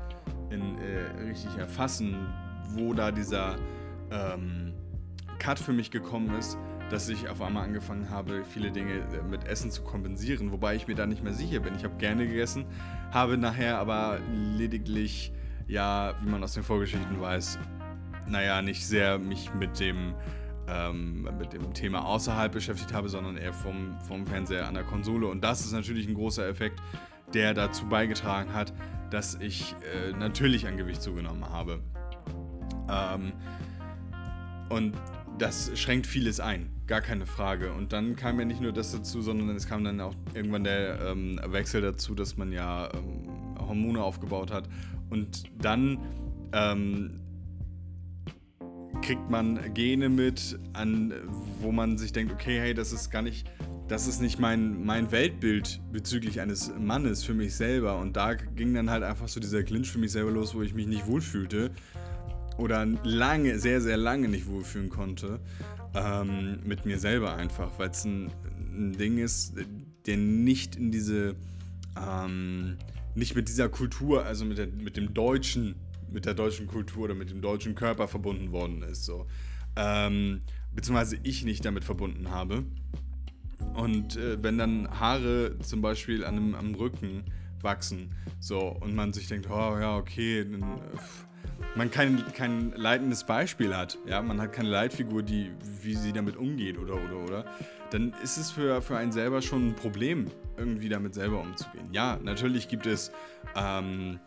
in, 0.51 0.79
äh, 0.79 1.29
richtig 1.29 1.57
erfassen, 1.57 2.27
wo 2.71 2.93
da 2.95 3.11
dieser 3.11 3.57
ähm, 4.11 4.75
Cut 5.39 5.59
für 5.59 5.73
mich 5.73 5.91
gekommen 5.91 6.35
ist, 6.39 6.59
dass 6.91 7.09
ich 7.09 7.29
auf 7.29 7.43
einmal 7.43 7.65
angefangen 7.65 8.11
habe, 8.11 8.45
viele 8.45 8.71
Dinge 8.71 8.95
äh, 8.95 9.23
mit 9.29 9.45
Essen 9.47 9.71
zu 9.71 9.83
kompensieren, 9.83 10.53
wobei 10.53 10.75
ich 10.75 10.87
mir 10.87 10.95
da 10.95 11.07
nicht 11.07 11.23
mehr 11.23 11.35
sicher 11.35 11.61
bin. 11.61 11.75
Ich 11.75 11.85
habe 11.85 11.97
gerne 11.97 12.27
gegessen, 12.27 12.65
habe 13.11 13.37
nachher 13.39 13.79
aber 13.79 14.21
lediglich, 14.57 15.33
ja, 15.69 16.15
wie 16.21 16.29
man 16.29 16.43
aus 16.43 16.55
den 16.55 16.65
Vorgeschichten 16.65 17.21
weiß, 17.21 17.59
naja, 18.27 18.61
nicht 18.63 18.87
sehr 18.87 19.19
mich 19.19 19.55
mit 19.55 19.79
dem, 19.79 20.15
ähm, 20.67 21.29
mit 21.39 21.53
dem 21.53 21.73
Thema 21.75 22.05
außerhalb 22.05 22.53
beschäftigt 22.53 22.93
habe, 22.93 23.09
sondern 23.09 23.37
eher 23.37 23.53
vom, 23.53 23.97
vom 24.09 24.27
Fernseher 24.27 24.67
an 24.67 24.75
der 24.75 24.85
Konsole. 24.85 25.29
Und 25.29 25.45
das 25.45 25.61
ist 25.61 25.73
natürlich 25.73 26.09
ein 26.09 26.15
großer 26.15 26.47
Effekt, 26.49 26.81
der 27.35 27.55
dazu 27.55 27.87
beigetragen 27.87 28.53
hat, 28.53 28.73
dass 29.11 29.37
ich 29.37 29.75
äh, 29.83 30.13
natürlich 30.19 30.67
an 30.67 30.77
Gewicht 30.77 31.03
zugenommen 31.03 31.49
habe. 31.49 31.81
Ähm, 32.91 33.33
Und 34.71 34.95
das 35.39 35.71
schränkt 35.79 36.07
vieles 36.07 36.41
ein, 36.41 36.69
gar 36.87 37.01
keine 37.01 37.25
Frage. 37.25 37.73
Und 37.73 37.93
dann 37.93 38.17
kam 38.17 38.39
ja 38.39 38.45
nicht 38.45 38.61
nur 38.61 38.73
das 38.73 38.93
dazu, 38.93 39.23
sondern 39.23 39.57
es 39.57 39.67
kam 39.67 39.85
dann 39.85 40.01
auch 40.01 40.15
irgendwann 40.35 40.65
der 40.65 41.01
ähm, 41.01 41.41
Wechsel 41.47 41.81
dazu, 41.81 42.15
dass 42.15 42.37
man 42.37 42.53
ja 42.53 42.91
ähm, 42.93 43.57
Hormone 43.59 44.03
aufgebaut 44.03 44.51
hat. 44.51 44.69
Und 45.11 45.45
dann 45.61 45.99
ähm, 46.53 47.21
kriegt 49.03 49.31
man 49.31 49.73
Gene 49.75 50.09
mit, 50.09 50.59
an, 50.73 51.13
wo 51.61 51.73
man 51.73 51.99
sich 51.99 52.13
denkt, 52.13 52.33
okay, 52.33 52.59
hey, 52.59 52.75
das 52.75 52.93
ist 52.93 53.11
gar 53.11 53.23
nicht, 53.23 53.51
das 53.89 54.07
ist 54.07 54.21
nicht 54.21 54.39
mein, 54.39 54.85
mein 54.85 55.11
Weltbild 55.11 55.81
bezüglich 55.93 56.41
eines 56.41 56.73
Mannes 56.79 57.25
für 57.25 57.35
mich 57.35 57.55
selber. 57.55 57.99
Und 57.99 58.17
da 58.17 58.35
ging 58.35 58.75
dann 58.75 58.91
halt 58.91 59.03
einfach 59.03 59.29
so 59.29 59.41
dieser 59.41 59.63
Clinch 59.63 59.91
für 59.91 59.99
mich 59.99 60.13
selber 60.13 60.31
los, 60.31 60.55
wo 60.55 60.63
ich 60.63 60.75
mich 60.75 60.87
nicht 60.87 61.07
wohlfühlte. 61.07 61.71
Oder 62.59 62.85
lange, 63.05 63.59
sehr, 63.59 63.81
sehr 63.81 63.97
lange 63.97 64.29
nicht 64.29 64.47
wohlfühlen 64.47 64.91
konnte. 64.91 65.41
Ähm, 65.95 66.59
mit 66.65 66.85
mir 66.85 66.99
selber 66.99 67.37
einfach, 67.37 67.71
weil 67.79 67.91
es 67.91 68.05
ein, 68.05 68.31
ein, 68.77 68.93
Ding 68.93 69.17
ist, 69.19 69.55
der 70.07 70.17
nicht 70.17 70.77
in 70.77 70.91
diese, 70.91 71.35
ähm, 71.97 72.77
nicht 73.19 73.35
mit 73.35 73.49
dieser 73.49 73.69
Kultur, 73.69 74.25
also 74.25 74.45
mit, 74.45 74.59
der, 74.59 74.69
mit 74.69 74.97
dem 74.97 75.13
deutschen 75.13 75.75
mit 76.11 76.27
der 76.27 76.35
deutschen 76.35 76.67
Kultur 76.67 77.05
oder 77.05 77.15
mit 77.15 77.31
dem 77.31 77.41
deutschen 77.41 77.75
Körper 77.75 78.09
verbunden 78.09 78.53
worden 78.53 78.83
ist. 78.83 79.05
So. 79.05 79.27
Ähm, 79.77 80.41
beziehungsweise 80.75 81.19
ich 81.23 81.45
nicht 81.45 81.65
damit 81.65 81.85
verbunden 81.85 82.31
habe. 82.31 82.65
Und 83.75 84.17
äh, 84.17 84.43
wenn 84.43 84.59
dann 84.59 84.89
Haare 84.99 85.59
zum 85.61 85.83
Beispiel 85.83 86.25
an 86.25 86.37
einem, 86.37 86.55
am 86.55 86.75
Rücken 86.75 87.25
wachsen, 87.61 88.15
so, 88.41 88.69
und 88.69 88.95
man 88.95 89.13
sich 89.13 89.29
denkt, 89.29 89.49
oh 89.51 89.79
ja, 89.79 89.97
okay, 89.97 90.45
dann, 90.45 90.81
man 91.75 91.91
kein, 91.91 92.25
kein 92.33 92.73
leitendes 92.73 93.25
Beispiel 93.25 93.77
hat, 93.77 93.99
ja, 94.07 94.23
man 94.23 94.41
hat 94.41 94.53
keine 94.53 94.69
Leitfigur, 94.69 95.23
die, 95.23 95.53
wie 95.83 95.95
sie 95.95 96.13
damit 96.13 96.37
umgeht 96.37 96.79
oder 96.79 96.95
oder 96.95 97.17
oder, 97.25 97.45
dann 97.91 98.15
ist 98.23 98.37
es 98.37 98.51
für, 98.51 98.83
für 98.83 98.97
einen 98.97 99.13
selber 99.13 99.43
schon 99.43 99.69
ein 99.69 99.75
Problem, 99.75 100.27
irgendwie 100.57 100.89
damit 100.89 101.15
selber 101.15 101.41
umzugehen. 101.41 101.89
Ja, 101.93 102.19
natürlich 102.23 102.69
gibt 102.69 102.87
es 102.87 103.11
ähm, 103.57 104.19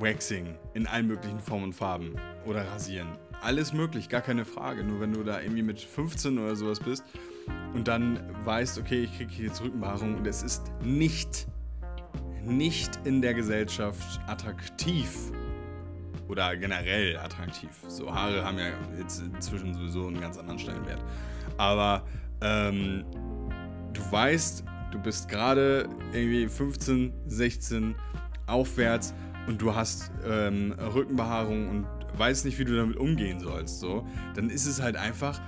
Waxing 0.00 0.56
in 0.74 0.86
allen 0.86 1.06
möglichen 1.06 1.40
Formen 1.40 1.64
und 1.64 1.72
Farben 1.74 2.14
oder 2.46 2.66
rasieren. 2.66 3.08
Alles 3.40 3.72
möglich, 3.72 4.08
gar 4.08 4.20
keine 4.20 4.44
Frage. 4.44 4.84
Nur 4.84 5.00
wenn 5.00 5.12
du 5.12 5.24
da 5.24 5.40
irgendwie 5.40 5.62
mit 5.62 5.80
15 5.80 6.38
oder 6.38 6.56
sowas 6.56 6.80
bist 6.80 7.04
und 7.74 7.88
dann 7.88 8.20
weißt, 8.44 8.78
okay, 8.78 9.04
ich 9.04 9.16
kriege 9.16 9.44
jetzt 9.44 9.62
Rückenbehaarung 9.62 10.16
und 10.16 10.26
es 10.26 10.42
ist 10.42 10.62
nicht, 10.82 11.46
nicht 12.44 13.00
in 13.04 13.20
der 13.20 13.34
Gesellschaft 13.34 14.20
attraktiv 14.26 15.32
oder 16.32 16.56
generell 16.56 17.18
attraktiv. 17.18 17.70
So 17.88 18.12
Haare 18.12 18.44
haben 18.44 18.58
ja 18.58 18.68
jetzt 18.98 19.20
inzwischen 19.20 19.74
sowieso 19.74 20.06
einen 20.06 20.20
ganz 20.20 20.38
anderen 20.38 20.58
Stellenwert. 20.58 21.04
Aber 21.58 22.04
ähm, 22.40 23.04
du 23.92 24.00
weißt, 24.10 24.64
du 24.90 24.98
bist 24.98 25.28
gerade 25.28 25.88
irgendwie 26.12 26.48
15, 26.48 27.12
16 27.26 27.94
aufwärts 28.46 29.14
und 29.46 29.60
du 29.60 29.74
hast 29.74 30.10
ähm, 30.26 30.72
Rückenbehaarung 30.72 31.68
und 31.68 31.86
weißt 32.16 32.46
nicht, 32.46 32.58
wie 32.58 32.64
du 32.64 32.76
damit 32.76 32.96
umgehen 32.96 33.38
sollst, 33.38 33.80
so, 33.80 34.06
dann 34.34 34.48
ist 34.48 34.66
es 34.66 34.80
halt 34.80 34.96
einfach, 34.96 35.40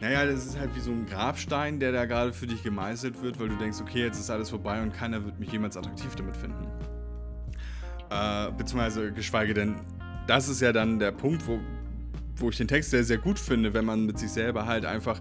naja, 0.00 0.24
das 0.24 0.46
ist 0.46 0.58
halt 0.58 0.74
wie 0.74 0.80
so 0.80 0.90
ein 0.90 1.06
Grabstein, 1.06 1.78
der 1.78 1.92
da 1.92 2.06
gerade 2.06 2.32
für 2.32 2.46
dich 2.46 2.62
gemeißelt 2.62 3.22
wird, 3.22 3.38
weil 3.38 3.48
du 3.48 3.56
denkst, 3.56 3.78
okay, 3.80 4.00
jetzt 4.00 4.18
ist 4.18 4.30
alles 4.30 4.50
vorbei 4.50 4.82
und 4.82 4.92
keiner 4.92 5.24
wird 5.24 5.38
mich 5.38 5.52
jemals 5.52 5.76
attraktiv 5.76 6.14
damit 6.16 6.36
finden. 6.36 6.66
Äh, 8.10 8.50
beziehungsweise, 8.52 9.12
geschweige 9.12 9.54
denn, 9.54 9.76
das 10.26 10.48
ist 10.48 10.60
ja 10.60 10.72
dann 10.72 10.98
der 10.98 11.12
Punkt, 11.12 11.46
wo, 11.46 11.60
wo 12.36 12.50
ich 12.50 12.56
den 12.56 12.68
Text 12.68 12.90
sehr, 12.90 13.04
sehr 13.04 13.18
gut 13.18 13.38
finde, 13.38 13.74
wenn 13.74 13.84
man 13.84 14.06
mit 14.06 14.18
sich 14.18 14.30
selber 14.30 14.66
halt 14.66 14.84
einfach 14.84 15.20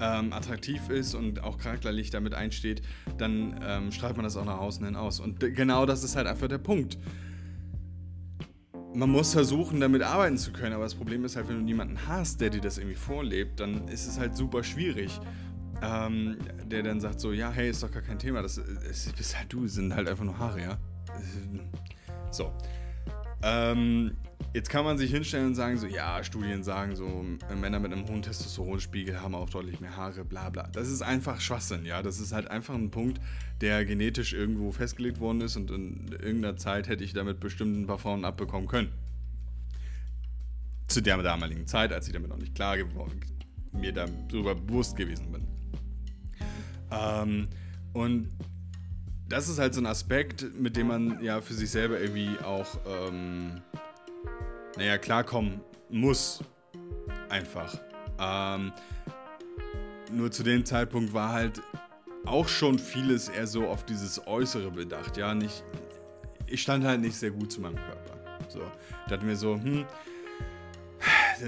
ähm, 0.00 0.32
attraktiv 0.32 0.88
ist 0.90 1.14
und 1.14 1.42
auch 1.42 1.58
charakterlich 1.58 2.10
damit 2.10 2.34
einsteht, 2.34 2.82
dann 3.18 3.60
ähm, 3.66 3.92
strahlt 3.92 4.16
man 4.16 4.24
das 4.24 4.36
auch 4.36 4.44
nach 4.44 4.58
außen 4.58 4.84
hin 4.84 4.96
aus. 4.96 5.20
Und 5.20 5.40
genau 5.40 5.86
das 5.86 6.04
ist 6.04 6.16
halt 6.16 6.26
einfach 6.26 6.48
der 6.48 6.58
Punkt 6.58 6.98
man 8.94 9.10
muss 9.10 9.32
versuchen, 9.32 9.80
damit 9.80 10.02
arbeiten 10.02 10.38
zu 10.38 10.52
können, 10.52 10.72
aber 10.72 10.84
das 10.84 10.94
Problem 10.94 11.24
ist 11.24 11.36
halt, 11.36 11.48
wenn 11.48 11.56
du 11.56 11.62
niemanden 11.62 11.98
hast, 12.06 12.40
der 12.40 12.50
dir 12.50 12.60
das 12.60 12.78
irgendwie 12.78 12.96
vorlebt, 12.96 13.60
dann 13.60 13.86
ist 13.88 14.06
es 14.06 14.18
halt 14.18 14.36
super 14.36 14.64
schwierig. 14.64 15.20
Ähm, 15.80 16.38
der 16.66 16.82
dann 16.82 17.00
sagt 17.00 17.20
so, 17.20 17.32
ja, 17.32 17.50
hey, 17.50 17.70
ist 17.70 17.82
doch 17.82 17.92
gar 17.92 18.02
kein 18.02 18.18
Thema, 18.18 18.42
das, 18.42 18.56
das 18.56 19.12
bist 19.12 19.38
halt 19.38 19.52
du, 19.52 19.68
sind 19.68 19.94
halt 19.94 20.08
einfach 20.08 20.24
nur 20.24 20.36
Haare, 20.36 20.60
ja. 20.60 20.78
So. 22.32 22.52
Ähm, 23.42 24.16
jetzt 24.54 24.70
kann 24.70 24.84
man 24.84 24.98
sich 24.98 25.10
hinstellen 25.10 25.48
und 25.48 25.54
sagen 25.54 25.78
so, 25.78 25.86
ja, 25.86 26.22
Studien 26.24 26.62
sagen 26.62 26.96
so, 26.96 27.24
Männer 27.54 27.78
mit 27.80 27.92
einem 27.92 28.08
hohen 28.08 28.22
Testosteronspiegel 28.22 29.20
haben 29.20 29.34
auch 29.34 29.50
deutlich 29.50 29.80
mehr 29.80 29.96
Haare, 29.96 30.24
bla 30.24 30.50
bla. 30.50 30.68
Das 30.72 30.88
ist 30.88 31.02
einfach 31.02 31.40
Schwachsinn, 31.40 31.84
ja. 31.84 32.02
Das 32.02 32.18
ist 32.18 32.32
halt 32.32 32.48
einfach 32.50 32.74
ein 32.74 32.90
Punkt, 32.90 33.20
der 33.60 33.84
genetisch 33.84 34.32
irgendwo 34.32 34.72
festgelegt 34.72 35.20
worden 35.20 35.40
ist 35.42 35.56
und 35.56 35.70
in 35.70 36.08
irgendeiner 36.12 36.56
Zeit 36.56 36.88
hätte 36.88 37.04
ich 37.04 37.12
damit 37.12 37.40
bestimmt 37.40 37.76
ein 37.76 37.86
paar 37.86 37.98
Frauen 37.98 38.24
abbekommen 38.24 38.68
können. 38.68 38.90
Zu 40.88 41.02
der 41.02 41.18
damaligen 41.18 41.66
Zeit, 41.66 41.92
als 41.92 42.06
ich 42.06 42.14
damit 42.14 42.30
noch 42.30 42.38
nicht 42.38 42.54
klar 42.54 42.78
geworden, 42.78 43.20
mir 43.72 43.92
darüber 43.92 44.54
bewusst 44.54 44.96
gewesen 44.96 45.30
bin. 45.32 45.46
Ähm, 46.90 47.48
und 47.92 48.30
das 49.28 49.48
ist 49.48 49.58
halt 49.58 49.74
so 49.74 49.80
ein 49.80 49.86
Aspekt, 49.86 50.58
mit 50.58 50.76
dem 50.76 50.86
man 50.88 51.22
ja 51.22 51.40
für 51.42 51.52
sich 51.52 51.70
selber 51.70 52.00
irgendwie 52.00 52.38
auch, 52.42 52.66
ähm, 52.86 53.60
naja, 54.78 54.96
klarkommen 54.96 55.60
muss. 55.90 56.42
Einfach. 57.28 57.76
Ähm, 58.18 58.72
nur 60.10 60.30
zu 60.30 60.42
dem 60.42 60.64
Zeitpunkt 60.64 61.12
war 61.12 61.32
halt 61.32 61.60
auch 62.24 62.48
schon 62.48 62.78
vieles 62.78 63.28
eher 63.28 63.46
so 63.46 63.66
auf 63.68 63.84
dieses 63.84 64.26
Äußere 64.26 64.70
bedacht. 64.70 65.16
Ja, 65.16 65.34
nicht. 65.34 65.64
Ich 66.46 66.62
stand 66.62 66.84
halt 66.84 67.00
nicht 67.00 67.16
sehr 67.16 67.30
gut 67.32 67.52
zu 67.52 67.60
meinem 67.60 67.76
Körper. 67.76 68.48
So. 68.48 68.60
Dachte 69.08 69.26
mir 69.26 69.36
so, 69.36 69.54
hm, 69.54 69.84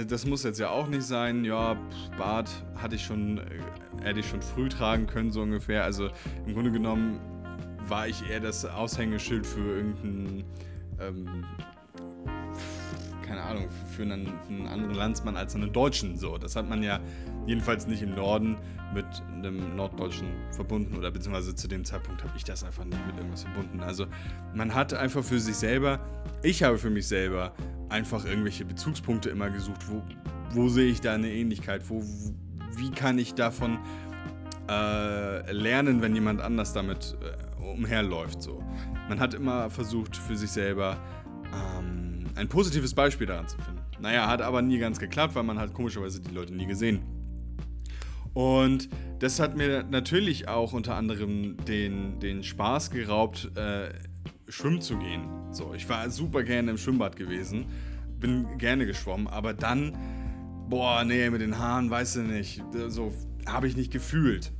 das 0.08 0.26
muss 0.26 0.42
jetzt 0.42 0.58
ja 0.58 0.68
auch 0.68 0.88
nicht 0.88 1.04
sein. 1.04 1.44
Ja, 1.44 1.76
Bart 2.18 2.50
hatte 2.76 2.96
ich 2.96 3.04
schon, 3.04 3.38
äh, 3.38 3.44
hätte 4.02 4.20
ich 4.20 4.28
schon 4.28 4.42
früh 4.42 4.68
tragen 4.68 5.06
können, 5.06 5.30
so 5.30 5.40
ungefähr. 5.42 5.84
Also 5.84 6.10
im 6.46 6.54
Grunde 6.54 6.72
genommen 6.72 7.20
war 7.88 8.08
ich 8.08 8.28
eher 8.28 8.40
das 8.40 8.64
Aushängeschild 8.64 9.46
für 9.46 9.76
irgendeinen 9.76 10.44
ähm, 11.00 11.44
Ahnung, 13.50 13.68
für 13.96 14.02
einen, 14.02 14.26
für 14.26 14.52
einen, 14.52 14.66
anderen 14.66 14.94
Landsmann 14.94 15.36
als 15.36 15.54
einen 15.54 15.72
Deutschen. 15.72 16.16
So, 16.16 16.38
das 16.38 16.56
hat 16.56 16.68
man 16.68 16.82
ja 16.82 17.00
jedenfalls 17.46 17.86
nicht 17.86 18.02
im 18.02 18.14
Norden 18.14 18.56
mit 18.94 19.06
einem 19.32 19.76
Norddeutschen 19.76 20.28
verbunden 20.52 20.96
oder 20.96 21.10
beziehungsweise 21.10 21.54
zu 21.54 21.68
dem 21.68 21.84
Zeitpunkt 21.84 22.22
habe 22.24 22.32
ich 22.36 22.44
das 22.44 22.64
einfach 22.64 22.84
nicht 22.84 23.06
mit 23.06 23.16
irgendwas 23.16 23.44
verbunden. 23.44 23.80
Also 23.80 24.06
man 24.54 24.74
hat 24.74 24.94
einfach 24.94 25.22
für 25.22 25.38
sich 25.38 25.56
selber, 25.56 26.00
ich 26.42 26.62
habe 26.62 26.78
für 26.78 26.90
mich 26.90 27.06
selber 27.06 27.52
einfach 27.88 28.24
irgendwelche 28.24 28.64
Bezugspunkte 28.64 29.30
immer 29.30 29.50
gesucht, 29.50 29.88
wo, 29.88 30.02
wo 30.50 30.68
sehe 30.68 30.90
ich 30.90 31.00
da 31.00 31.14
eine 31.14 31.30
Ähnlichkeit, 31.30 31.88
wo, 31.88 32.02
wie 32.76 32.90
kann 32.90 33.18
ich 33.18 33.34
davon 33.34 33.78
äh, 34.68 35.52
lernen, 35.52 36.02
wenn 36.02 36.14
jemand 36.14 36.40
anders 36.40 36.72
damit 36.72 37.16
äh, 37.20 37.50
umherläuft. 37.62 38.42
So. 38.42 38.62
Man 39.08 39.20
hat 39.20 39.34
immer 39.34 39.70
versucht 39.70 40.16
für 40.16 40.36
sich 40.36 40.50
selber 40.50 40.96
ein 42.36 42.48
positives 42.48 42.94
Beispiel 42.94 43.26
daran 43.26 43.48
zu 43.48 43.56
finden. 43.58 43.80
Naja, 44.00 44.26
hat 44.28 44.42
aber 44.42 44.62
nie 44.62 44.78
ganz 44.78 44.98
geklappt, 44.98 45.34
weil 45.34 45.42
man 45.42 45.58
hat 45.58 45.74
komischerweise 45.74 46.20
die 46.20 46.34
Leute 46.34 46.54
nie 46.54 46.66
gesehen. 46.66 47.02
Und 48.32 48.88
das 49.18 49.40
hat 49.40 49.56
mir 49.56 49.82
natürlich 49.82 50.48
auch 50.48 50.72
unter 50.72 50.94
anderem 50.94 51.56
den, 51.66 52.20
den 52.20 52.42
Spaß 52.42 52.90
geraubt, 52.90 53.50
äh, 53.56 53.90
schwimmen 54.48 54.80
zu 54.80 54.98
gehen. 54.98 55.28
So, 55.52 55.74
ich 55.74 55.88
war 55.88 56.08
super 56.10 56.42
gerne 56.42 56.70
im 56.70 56.78
Schwimmbad 56.78 57.16
gewesen, 57.16 57.66
bin 58.18 58.58
gerne 58.58 58.86
geschwommen, 58.86 59.26
aber 59.26 59.52
dann, 59.52 59.96
boah, 60.68 61.04
nee, 61.04 61.28
mit 61.30 61.40
den 61.40 61.58
Haaren, 61.58 61.90
weißt 61.90 62.16
du 62.16 62.20
nicht, 62.20 62.62
so 62.88 63.12
habe 63.46 63.66
ich 63.66 63.76
nicht 63.76 63.92
gefühlt. 63.92 64.52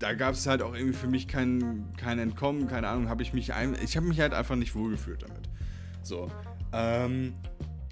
Da 0.00 0.14
gab 0.14 0.34
es 0.34 0.46
halt 0.46 0.62
auch 0.62 0.74
irgendwie 0.74 0.96
für 0.96 1.08
mich 1.08 1.26
kein, 1.26 1.92
kein 1.96 2.18
Entkommen, 2.18 2.68
keine 2.68 2.88
Ahnung, 2.88 3.08
habe 3.08 3.22
ich 3.22 3.32
mich 3.32 3.52
ein, 3.52 3.76
ich 3.82 3.96
habe 3.96 4.06
mich 4.06 4.20
halt 4.20 4.32
einfach 4.32 4.56
nicht 4.56 4.74
wohlgefühlt 4.74 5.22
damit. 5.22 5.48
So, 6.02 6.30
ähm, 6.72 7.34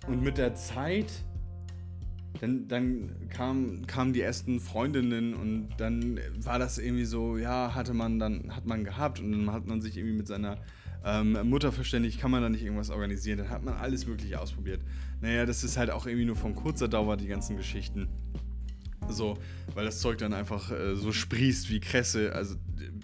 und 0.06 0.23
mit 0.23 0.38
der 0.38 0.54
Zeit, 0.54 1.12
dann, 2.40 2.68
dann 2.68 3.28
kamen 3.30 3.87
kam 3.87 4.12
die 4.12 4.21
ersten 4.21 4.61
Freundinnen 4.61 5.35
und 5.35 5.68
dann 5.78 6.21
war 6.38 6.59
das 6.59 6.78
irgendwie 6.78 7.04
so, 7.04 7.37
ja, 7.38 7.75
hatte 7.75 7.95
man 7.95 8.18
dann, 8.18 8.54
hat 8.54 8.66
man 8.66 8.85
gehabt 8.85 9.21
und 9.21 9.33
dann 9.33 9.52
hat 9.52 9.66
man 9.66 9.80
sich 9.80 9.97
irgendwie 9.97 10.16
mit 10.16 10.26
seiner 10.26 10.59
ähm, 11.04 11.38
Mutter 11.49 11.73
verständigt, 11.73 12.21
kann 12.21 12.30
man 12.30 12.42
da 12.42 12.49
nicht 12.49 12.62
irgendwas 12.62 12.90
organisieren, 12.90 13.38
dann 13.38 13.50
hat 13.50 13.62
man 13.62 13.75
alles 13.75 14.06
Mögliche 14.06 14.40
ausprobiert. 14.40 14.80
Naja, 15.21 15.47
das 15.47 15.64
ist 15.64 15.76
halt 15.76 15.90
auch 15.90 16.06
irgendwie 16.06 16.26
nur 16.26 16.37
von 16.37 16.54
kurzer 16.54 16.88
Dauer, 16.88 17.16
die 17.16 17.28
ganzen 17.28 17.56
Geschichten. 17.56 18.09
So, 19.09 19.38
weil 19.75 19.85
das 19.85 20.00
Zeug 20.00 20.18
dann 20.18 20.35
einfach 20.35 20.71
äh, 20.73 20.97
so 20.97 21.12
sprießt 21.12 21.71
wie 21.71 21.78
Kresse, 21.78 22.33
also 22.35 22.56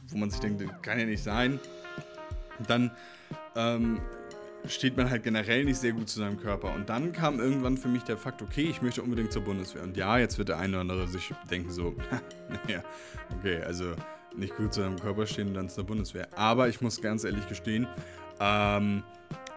wo 0.08 0.16
man 0.16 0.30
sich 0.30 0.40
denkt, 0.40 0.64
kann 0.82 0.98
ja 0.98 1.06
nicht 1.06 1.22
sein. 1.22 1.60
Dann 2.66 2.90
ähm, 3.54 4.00
steht 4.66 4.96
man 4.96 5.10
halt 5.10 5.22
generell 5.22 5.64
nicht 5.64 5.78
sehr 5.78 5.92
gut 5.92 6.08
zu 6.08 6.20
seinem 6.20 6.38
Körper. 6.38 6.74
Und 6.74 6.88
dann 6.88 7.12
kam 7.12 7.40
irgendwann 7.40 7.76
für 7.76 7.88
mich 7.88 8.02
der 8.04 8.16
Fakt, 8.16 8.42
okay, 8.42 8.62
ich 8.62 8.82
möchte 8.82 9.02
unbedingt 9.02 9.32
zur 9.32 9.42
Bundeswehr. 9.42 9.82
Und 9.82 9.96
ja, 9.96 10.18
jetzt 10.18 10.38
wird 10.38 10.48
der 10.48 10.58
eine 10.58 10.72
oder 10.72 10.80
andere 10.80 11.08
sich 11.08 11.32
denken 11.50 11.70
so, 11.70 11.94
naja, 12.66 12.82
okay, 13.38 13.62
also 13.62 13.92
nicht 14.36 14.56
gut 14.56 14.72
zu 14.72 14.80
seinem 14.80 14.98
Körper 14.98 15.26
stehen 15.26 15.48
und 15.48 15.54
dann 15.54 15.68
zur 15.68 15.84
Bundeswehr. 15.84 16.28
Aber 16.36 16.68
ich 16.68 16.80
muss 16.80 17.00
ganz 17.00 17.24
ehrlich 17.24 17.48
gestehen, 17.48 17.86
ähm, 18.40 19.02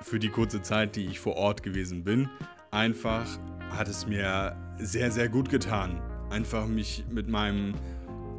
für 0.02 0.20
die 0.20 0.30
kurze 0.30 0.62
Zeit, 0.62 0.96
die 0.96 1.06
ich 1.06 1.20
vor 1.20 1.36
Ort 1.36 1.64
gewesen 1.64 2.04
bin, 2.04 2.30
einfach 2.72 3.26
hat 3.72 3.88
es 3.88 4.06
mir 4.06 4.56
sehr, 4.78 5.12
sehr 5.12 5.30
gut 5.30 5.50
getan, 5.50 6.02
einfach 6.30 6.68
mich 6.68 7.06
mit 7.10 7.28
meinem 7.28 7.74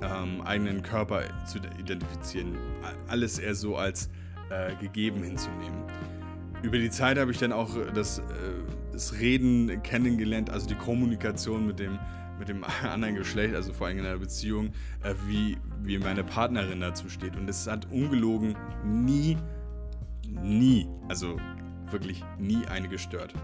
ähm, 0.02 0.42
eigenen 0.42 0.82
Körper 0.82 1.22
zu 1.46 1.58
identifizieren. 1.78 2.56
Alles 3.08 3.38
eher 3.38 3.54
so 3.54 3.76
als 3.76 4.10
äh, 4.50 4.74
gegeben 4.76 5.22
hinzunehmen. 5.22 5.84
Über 6.62 6.78
die 6.78 6.90
Zeit 6.90 7.18
habe 7.18 7.30
ich 7.30 7.38
dann 7.38 7.52
auch 7.52 7.70
das, 7.94 8.18
äh, 8.18 8.22
das 8.92 9.18
Reden 9.20 9.82
kennengelernt, 9.82 10.50
also 10.50 10.66
die 10.66 10.74
Kommunikation 10.74 11.66
mit 11.66 11.78
dem, 11.78 11.98
mit 12.38 12.48
dem 12.48 12.64
anderen 12.82 13.14
Geschlecht, 13.14 13.54
also 13.54 13.72
vor 13.72 13.86
allem 13.86 13.98
in 13.98 14.06
einer 14.06 14.18
Beziehung, 14.18 14.72
äh, 15.02 15.14
wie, 15.26 15.58
wie 15.82 15.98
meine 15.98 16.24
Partnerin 16.24 16.80
dazu 16.80 17.08
steht. 17.08 17.36
Und 17.36 17.48
es 17.48 17.66
hat 17.66 17.90
ungelogen 17.90 18.56
nie, 18.84 19.36
nie, 20.28 20.88
also 21.08 21.36
wirklich 21.90 22.24
nie 22.38 22.66
eine 22.66 22.88
gestört. 22.88 23.34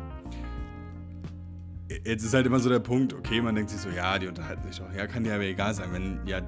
Jetzt 2.05 2.25
ist 2.25 2.33
halt 2.33 2.47
immer 2.47 2.59
so 2.59 2.71
der 2.71 2.81
Punkt, 2.81 3.13
okay, 3.13 3.43
man 3.43 3.55
denkt 3.55 3.71
sich 3.71 3.81
so, 3.81 3.91
ja, 3.91 4.19
die 4.19 4.27
unterhalten 4.27 4.63
sich 4.67 4.79
doch. 4.79 4.93
Ja, 4.95 5.07
kann 5.07 5.25
dir 5.25 5.35
aber 5.35 5.45
egal 5.45 5.75
sein, 5.75 5.93
wenn 5.93 6.27
ja 6.27 6.41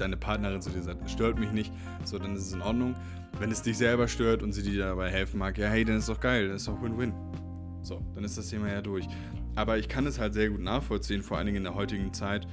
deine 0.00 0.16
Partnerin 0.16 0.60
zu 0.62 0.70
dir 0.70 0.82
sagt, 0.82 1.08
stört 1.10 1.38
mich 1.38 1.52
nicht, 1.52 1.72
so, 2.04 2.18
dann 2.18 2.34
ist 2.34 2.46
es 2.46 2.52
in 2.52 2.62
Ordnung. 2.62 2.94
Wenn 3.38 3.50
es 3.50 3.62
dich 3.62 3.76
selber 3.76 4.08
stört 4.08 4.42
und 4.42 4.52
sie 4.52 4.62
dir 4.62 4.84
dabei 4.84 5.10
helfen 5.10 5.38
mag, 5.38 5.58
ja, 5.58 5.68
hey, 5.68 5.84
dann 5.84 5.96
ist 5.98 6.08
doch 6.08 6.20
geil, 6.20 6.48
dann 6.48 6.56
ist 6.56 6.66
doch 6.66 6.80
Win-Win. 6.82 7.12
So, 7.82 8.04
dann 8.14 8.24
ist 8.24 8.36
das 8.36 8.48
Thema 8.48 8.68
ja 8.68 8.80
durch. 8.80 9.06
Aber 9.54 9.78
ich 9.78 9.88
kann 9.88 10.06
es 10.06 10.18
halt 10.18 10.34
sehr 10.34 10.50
gut 10.50 10.60
nachvollziehen, 10.60 11.22
vor 11.22 11.36
allen 11.36 11.46
Dingen 11.46 11.58
in 11.58 11.64
der 11.64 11.74
heutigen 11.74 12.12
Zeit, 12.12 12.46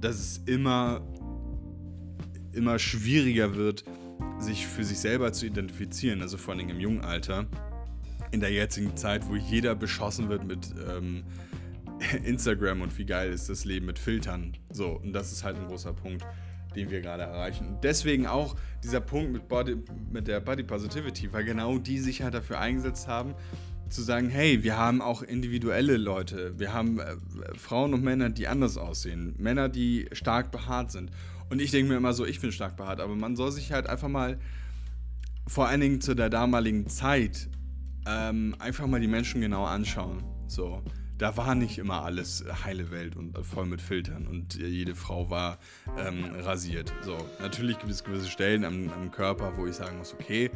dass 0.00 0.16
es 0.16 0.38
immer, 0.46 1.00
immer 2.52 2.78
schwieriger 2.78 3.54
wird, 3.54 3.84
sich 4.38 4.66
für 4.66 4.84
sich 4.84 4.98
selber 4.98 5.32
zu 5.32 5.46
identifizieren, 5.46 6.22
also 6.22 6.36
vor 6.36 6.52
allen 6.52 6.58
Dingen 6.58 6.76
im 6.76 6.80
jungen 6.80 7.00
Alter 7.00 7.46
in 8.30 8.40
der 8.40 8.50
jetzigen 8.50 8.96
Zeit, 8.96 9.28
wo 9.28 9.36
jeder 9.36 9.74
beschossen 9.74 10.28
wird 10.28 10.44
mit 10.44 10.74
ähm, 10.88 11.24
Instagram 12.24 12.82
und 12.82 12.96
wie 12.98 13.06
geil 13.06 13.32
ist 13.32 13.48
das 13.48 13.64
Leben 13.64 13.86
mit 13.86 13.98
Filtern. 13.98 14.56
So, 14.70 15.00
und 15.02 15.12
das 15.12 15.32
ist 15.32 15.44
halt 15.44 15.56
ein 15.56 15.66
großer 15.66 15.92
Punkt, 15.92 16.26
den 16.76 16.90
wir 16.90 17.00
gerade 17.00 17.22
erreichen. 17.22 17.78
deswegen 17.82 18.26
auch 18.26 18.56
dieser 18.82 19.00
Punkt 19.00 19.32
mit, 19.32 19.48
Body, 19.48 19.76
mit 20.10 20.28
der 20.28 20.40
Body 20.40 20.62
Positivity, 20.62 21.32
weil 21.32 21.44
genau 21.44 21.78
die 21.78 21.98
sich 21.98 22.22
halt 22.22 22.34
dafür 22.34 22.58
eingesetzt 22.58 23.08
haben, 23.08 23.34
zu 23.88 24.02
sagen, 24.02 24.28
hey, 24.28 24.62
wir 24.62 24.76
haben 24.76 25.00
auch 25.00 25.22
individuelle 25.22 25.96
Leute, 25.96 26.58
wir 26.58 26.72
haben 26.72 26.98
äh, 26.98 27.16
Frauen 27.56 27.94
und 27.94 28.02
Männer, 28.02 28.30
die 28.30 28.48
anders 28.48 28.76
aussehen, 28.76 29.34
Männer, 29.38 29.68
die 29.68 30.08
stark 30.12 30.50
behaart 30.50 30.90
sind. 30.90 31.10
Und 31.50 31.60
ich 31.60 31.70
denke 31.70 31.90
mir 31.90 31.96
immer 31.96 32.12
so, 32.12 32.24
ich 32.24 32.40
bin 32.40 32.52
stark 32.52 32.76
behaart, 32.76 33.00
aber 33.00 33.14
man 33.14 33.36
soll 33.36 33.52
sich 33.52 33.72
halt 33.72 33.86
einfach 33.88 34.08
mal 34.08 34.38
vor 35.46 35.68
allen 35.68 35.80
Dingen 35.80 36.00
zu 36.00 36.14
der 36.14 36.30
damaligen 36.30 36.88
Zeit 36.88 37.48
ähm, 38.06 38.56
einfach 38.58 38.86
mal 38.86 39.00
die 39.00 39.08
Menschen 39.08 39.40
genau 39.40 39.64
anschauen. 39.64 40.24
So, 40.46 40.82
da 41.18 41.36
war 41.36 41.54
nicht 41.54 41.78
immer 41.78 42.04
alles 42.04 42.44
heile 42.64 42.90
Welt 42.90 43.16
und 43.16 43.36
voll 43.46 43.66
mit 43.66 43.80
Filtern 43.80 44.26
und 44.26 44.54
jede 44.54 44.94
Frau 44.94 45.30
war 45.30 45.58
ähm, 45.96 46.34
rasiert. 46.40 46.92
So, 47.02 47.16
natürlich 47.40 47.78
gibt 47.78 47.90
es 47.90 48.02
gewisse 48.02 48.28
Stellen 48.28 48.64
am, 48.64 48.90
am, 48.90 49.10
Körper, 49.10 49.56
wo 49.56 49.66
ich 49.66 49.76
sagen 49.76 49.98
muss, 49.98 50.12
okay, 50.12 50.50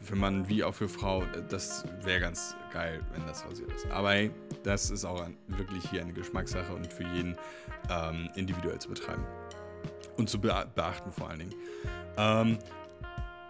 für 0.00 0.16
Mann 0.16 0.48
wie 0.48 0.64
auch 0.64 0.74
für 0.74 0.88
Frau, 0.88 1.24
das 1.48 1.84
wäre 2.02 2.20
ganz 2.20 2.56
geil, 2.72 3.00
wenn 3.12 3.24
das 3.26 3.44
rasiert 3.46 3.72
ist. 3.72 3.86
Aber 3.90 4.10
hey, 4.10 4.30
das 4.64 4.90
ist 4.90 5.04
auch 5.04 5.22
ein, 5.22 5.36
wirklich 5.46 5.88
hier 5.90 6.02
eine 6.02 6.12
Geschmackssache 6.12 6.74
und 6.74 6.92
für 6.92 7.04
jeden 7.04 7.36
ähm, 7.88 8.28
individuell 8.34 8.78
zu 8.78 8.88
betreiben. 8.88 9.24
Und 10.16 10.28
zu 10.28 10.40
beachten 10.40 11.10
vor 11.10 11.30
allen 11.30 11.38
Dingen. 11.38 11.54
Ähm, 12.16 12.58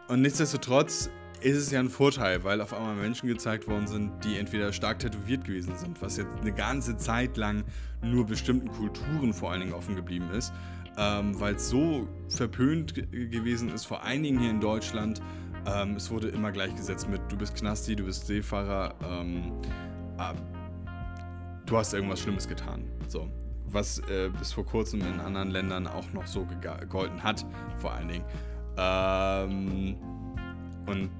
und 0.08 0.20
nichtsdestotrotz 0.20 1.10
ist 1.44 1.56
es 1.56 1.70
ja 1.70 1.80
ein 1.80 1.88
Vorteil, 1.88 2.44
weil 2.44 2.60
auf 2.60 2.72
einmal 2.72 2.94
Menschen 2.94 3.28
gezeigt 3.28 3.68
worden 3.68 3.86
sind, 3.86 4.24
die 4.24 4.38
entweder 4.38 4.72
stark 4.72 4.98
tätowiert 4.98 5.44
gewesen 5.44 5.76
sind, 5.76 6.00
was 6.00 6.16
jetzt 6.16 6.30
eine 6.40 6.52
ganze 6.52 6.96
Zeit 6.96 7.36
lang 7.36 7.64
nur 8.02 8.26
bestimmten 8.26 8.68
Kulturen 8.68 9.32
vor 9.32 9.50
allen 9.50 9.60
Dingen 9.60 9.72
offen 9.72 9.96
geblieben 9.96 10.30
ist, 10.30 10.52
ähm, 10.96 11.38
weil 11.40 11.54
es 11.54 11.68
so 11.68 12.08
verpönt 12.28 12.94
gewesen 12.94 13.72
ist, 13.72 13.84
vor 13.84 14.04
allen 14.04 14.22
Dingen 14.22 14.40
hier 14.40 14.50
in 14.50 14.60
Deutschland. 14.60 15.20
Ähm, 15.66 15.96
es 15.96 16.10
wurde 16.10 16.28
immer 16.28 16.52
gleichgesetzt 16.52 17.08
mit, 17.08 17.20
du 17.28 17.36
bist 17.36 17.54
Knasti, 17.54 17.96
du 17.96 18.04
bist 18.04 18.26
Seefahrer, 18.26 18.94
ähm, 19.08 19.52
äh, 20.18 20.34
du 21.66 21.76
hast 21.76 21.94
irgendwas 21.94 22.20
Schlimmes 22.20 22.48
getan. 22.48 22.84
So. 23.06 23.28
Was 23.66 24.00
äh, 24.00 24.30
bis 24.38 24.52
vor 24.52 24.66
kurzem 24.66 25.00
in 25.00 25.18
anderen 25.18 25.50
Ländern 25.50 25.86
auch 25.86 26.12
noch 26.12 26.26
so 26.26 26.44
gegolten 26.44 27.22
hat, 27.22 27.46
vor 27.78 27.92
allen 27.92 28.08
Dingen. 28.08 28.24
Ähm, 28.76 29.96
und 30.86 31.10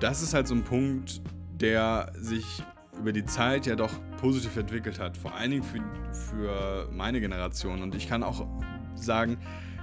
das 0.00 0.22
ist 0.22 0.34
halt 0.34 0.48
so 0.48 0.54
ein 0.54 0.64
Punkt, 0.64 1.22
der 1.60 2.12
sich 2.16 2.62
über 2.98 3.12
die 3.12 3.24
Zeit 3.24 3.66
ja 3.66 3.76
doch 3.76 3.92
positiv 4.20 4.56
entwickelt 4.56 4.98
hat. 4.98 5.16
Vor 5.16 5.34
allen 5.34 5.50
Dingen 5.50 5.62
für, 5.62 5.80
für 6.12 6.88
meine 6.92 7.20
Generation. 7.20 7.82
Und 7.82 7.94
ich 7.94 8.08
kann 8.08 8.22
auch 8.22 8.46
sagen, 8.94 9.38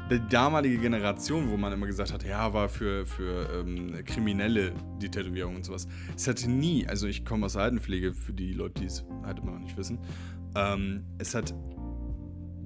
die 0.09 0.21
damalige 0.29 0.77
Generation, 0.77 1.49
wo 1.49 1.57
man 1.57 1.73
immer 1.73 1.85
gesagt 1.85 2.13
hat, 2.13 2.23
ja, 2.23 2.53
war 2.53 2.69
für, 2.69 3.05
für 3.05 3.59
ähm, 3.59 4.03
Kriminelle 4.05 4.73
die 5.01 5.09
Tätowierung 5.09 5.57
und 5.57 5.65
sowas. 5.65 5.87
Es 6.15 6.27
hatte 6.27 6.49
nie, 6.49 6.87
also 6.87 7.07
ich 7.07 7.25
komme 7.25 7.45
aus 7.45 7.53
der 7.53 7.63
Altenpflege, 7.63 8.13
für 8.13 8.33
die 8.33 8.53
Leute, 8.53 8.81
die 8.81 8.87
es 8.87 9.05
halt 9.23 9.39
immer 9.39 9.51
noch 9.51 9.59
nicht 9.59 9.75
wissen, 9.75 9.99
ähm, 10.55 11.03
es 11.17 11.35
hat 11.35 11.53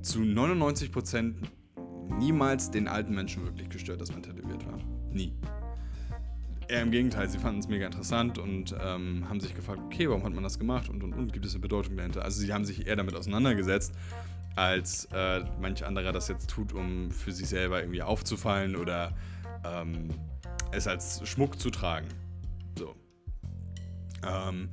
zu 0.02 0.20
99% 0.20 1.34
niemals 2.20 2.70
den 2.70 2.88
alten 2.88 3.16
Menschen 3.16 3.44
wirklich 3.46 3.70
gestört, 3.70 4.02
dass 4.02 4.12
man 4.12 4.22
tätowiert 4.22 4.66
war. 4.68 4.78
Nie. 5.12 5.34
Eher 6.72 6.84
im 6.84 6.92
Gegenteil, 6.92 7.28
sie 7.30 7.38
fanden 7.38 7.60
es 7.60 7.68
mega 7.68 7.86
interessant 7.86 8.38
und 8.38 8.74
ähm, 8.82 9.28
haben 9.28 9.42
sich 9.42 9.54
gefragt, 9.54 9.82
okay, 9.84 10.08
warum 10.08 10.24
hat 10.24 10.34
man 10.34 10.42
das 10.42 10.58
gemacht 10.58 10.88
und 10.88 11.04
und 11.04 11.12
und, 11.12 11.34
gibt 11.34 11.46
es 11.46 11.52
eine 11.52 11.60
Bedeutung 11.60 11.98
dahinter? 11.98 12.24
Also 12.24 12.40
sie 12.40 12.54
haben 12.54 12.64
sich 12.64 12.88
eher 12.88 12.96
damit 12.96 13.14
auseinandergesetzt, 13.14 13.94
als 14.56 15.10
äh, 15.12 15.44
manch 15.60 15.86
anderer 15.86 16.14
das 16.14 16.30
jetzt 16.30 16.50
tut, 16.50 16.72
um 16.72 17.12
für 17.12 17.34
sich 17.34 17.50
selber 17.50 17.82
irgendwie 17.82 18.02
aufzufallen 18.02 18.78
oder 18.78 19.14
ähm, 19.66 20.08
es 20.72 20.88
als 20.88 21.28
Schmuck 21.28 21.60
zu 21.60 21.72
tragen. 21.72 22.08
So. 22.80 22.96
Ähm, 24.26 24.70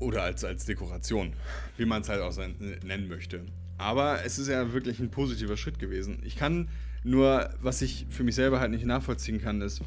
oder 0.00 0.24
als, 0.24 0.42
als 0.42 0.64
Dekoration, 0.64 1.34
wie 1.76 1.84
man 1.84 2.02
es 2.02 2.08
halt 2.08 2.20
auch 2.20 2.36
nennen 2.36 3.06
möchte. 3.06 3.46
Aber 3.78 4.24
es 4.24 4.40
ist 4.40 4.48
ja 4.48 4.72
wirklich 4.72 4.98
ein 4.98 5.12
positiver 5.12 5.56
Schritt 5.56 5.78
gewesen. 5.78 6.20
Ich 6.24 6.34
kann 6.34 6.68
nur, 7.04 7.48
was 7.60 7.80
ich 7.80 8.06
für 8.10 8.24
mich 8.24 8.34
selber 8.34 8.58
halt 8.58 8.72
nicht 8.72 8.84
nachvollziehen 8.84 9.40
kann, 9.40 9.60
ist, 9.60 9.82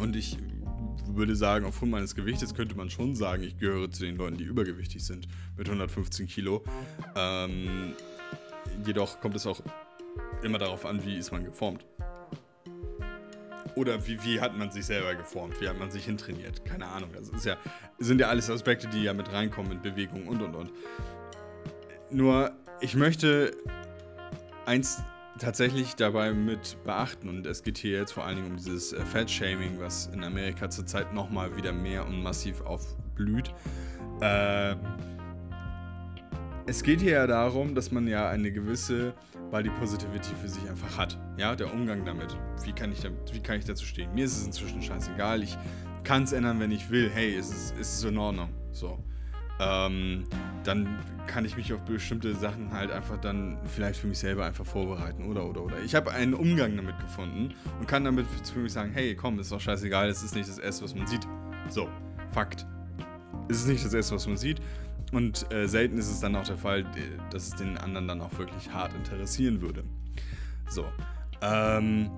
und 0.00 0.16
ich 0.16 0.38
würde 1.06 1.36
sagen, 1.36 1.66
aufgrund 1.66 1.90
meines 1.90 2.14
Gewichtes 2.14 2.54
könnte 2.54 2.76
man 2.76 2.90
schon 2.90 3.14
sagen, 3.14 3.42
ich 3.42 3.58
gehöre 3.58 3.90
zu 3.90 4.04
den 4.04 4.16
Leuten, 4.16 4.36
die 4.36 4.44
übergewichtig 4.44 5.04
sind 5.04 5.28
mit 5.56 5.68
115 5.68 6.26
Kilo. 6.26 6.64
Ähm, 7.16 7.94
jedoch 8.86 9.20
kommt 9.20 9.36
es 9.36 9.46
auch 9.46 9.60
immer 10.42 10.58
darauf 10.58 10.86
an, 10.86 11.04
wie 11.04 11.16
ist 11.16 11.32
man 11.32 11.44
geformt. 11.44 11.84
Oder 13.76 14.06
wie, 14.06 14.22
wie 14.24 14.40
hat 14.40 14.56
man 14.56 14.70
sich 14.70 14.86
selber 14.86 15.14
geformt? 15.14 15.60
Wie 15.60 15.68
hat 15.68 15.78
man 15.78 15.90
sich 15.90 16.04
hintrainiert? 16.04 16.64
Keine 16.64 16.86
Ahnung. 16.86 17.10
Das 17.14 17.28
ist 17.28 17.44
ja, 17.44 17.56
sind 17.98 18.20
ja 18.20 18.28
alles 18.28 18.50
Aspekte, 18.50 18.88
die 18.88 19.02
ja 19.02 19.14
mit 19.14 19.32
reinkommen 19.32 19.72
in 19.72 19.82
Bewegung 19.82 20.26
und 20.26 20.42
und 20.42 20.54
und. 20.54 20.70
Nur, 22.10 22.52
ich 22.80 22.96
möchte 22.96 23.52
eins 24.66 25.02
tatsächlich 25.40 25.96
dabei 25.96 26.32
mit 26.32 26.76
beachten. 26.84 27.28
Und 27.28 27.46
es 27.46 27.62
geht 27.62 27.78
hier 27.78 27.98
jetzt 27.98 28.12
vor 28.12 28.24
allen 28.24 28.36
Dingen 28.36 28.50
um 28.50 28.56
dieses 28.56 28.92
äh, 28.92 29.00
Fat-Shaming, 29.04 29.80
was 29.80 30.06
in 30.12 30.22
Amerika 30.22 30.70
zurzeit 30.70 31.12
nochmal 31.12 31.56
wieder 31.56 31.72
mehr 31.72 32.06
und 32.06 32.22
massiv 32.22 32.60
aufblüht. 32.60 33.52
Äh, 34.20 34.76
es 36.66 36.82
geht 36.82 37.00
hier 37.00 37.12
ja 37.12 37.26
darum, 37.26 37.74
dass 37.74 37.90
man 37.90 38.06
ja 38.06 38.28
eine 38.28 38.52
gewisse 38.52 39.14
Body 39.50 39.70
Positivity 39.70 40.34
für 40.40 40.48
sich 40.48 40.68
einfach 40.68 40.96
hat. 40.96 41.18
Ja, 41.36 41.56
der 41.56 41.72
Umgang 41.72 42.04
damit. 42.04 42.36
Wie 42.64 42.72
kann 42.72 42.92
ich, 42.92 43.00
damit, 43.00 43.34
wie 43.34 43.40
kann 43.40 43.58
ich 43.58 43.64
dazu 43.64 43.84
stehen? 43.84 44.14
Mir 44.14 44.26
ist 44.26 44.36
es 44.36 44.46
inzwischen 44.46 44.80
scheißegal. 44.80 45.42
Ich 45.42 45.58
kann 46.04 46.22
es 46.22 46.32
ändern, 46.32 46.60
wenn 46.60 46.70
ich 46.70 46.90
will. 46.90 47.10
Hey, 47.12 47.34
ist 47.34 47.52
es 47.52 47.72
ist 47.72 48.04
in 48.04 48.18
Ordnung. 48.18 48.50
So 48.70 49.02
ähm, 49.60 50.24
dann 50.64 50.98
kann 51.26 51.44
ich 51.44 51.56
mich 51.56 51.72
auf 51.72 51.82
bestimmte 51.82 52.34
Sachen 52.34 52.72
halt 52.72 52.90
einfach 52.90 53.18
dann 53.18 53.58
vielleicht 53.66 54.00
für 54.00 54.08
mich 54.08 54.18
selber 54.18 54.44
einfach 54.46 54.66
vorbereiten 54.66 55.24
oder 55.24 55.46
oder 55.46 55.62
oder. 55.62 55.80
Ich 55.84 55.94
habe 55.94 56.10
einen 56.10 56.34
Umgang 56.34 56.76
damit 56.76 56.98
gefunden 56.98 57.54
und 57.78 57.86
kann 57.86 58.04
damit 58.04 58.26
für 58.26 58.58
mich 58.58 58.72
sagen, 58.72 58.90
hey, 58.92 59.14
komm, 59.14 59.38
ist 59.38 59.52
doch 59.52 59.60
scheißegal, 59.60 60.08
es 60.08 60.22
ist 60.22 60.34
nicht 60.34 60.48
das 60.48 60.58
Erste, 60.58 60.84
was 60.84 60.94
man 60.94 61.06
sieht. 61.06 61.26
So, 61.68 61.88
Fakt. 62.32 62.66
Es 63.48 63.58
ist 63.58 63.68
nicht 63.68 63.84
das 63.84 63.92
Erste, 63.92 64.14
was 64.14 64.26
man 64.26 64.36
sieht. 64.36 64.60
Und 65.12 65.52
äh, 65.52 65.66
selten 65.66 65.98
ist 65.98 66.10
es 66.10 66.20
dann 66.20 66.36
auch 66.36 66.44
der 66.44 66.56
Fall, 66.56 66.84
dass 67.30 67.48
es 67.48 67.54
den 67.56 67.76
anderen 67.78 68.06
dann 68.06 68.20
auch 68.20 68.38
wirklich 68.38 68.72
hart 68.72 68.94
interessieren 68.94 69.60
würde. 69.60 69.82
So. 70.68 70.84
Ähm, 71.42 72.10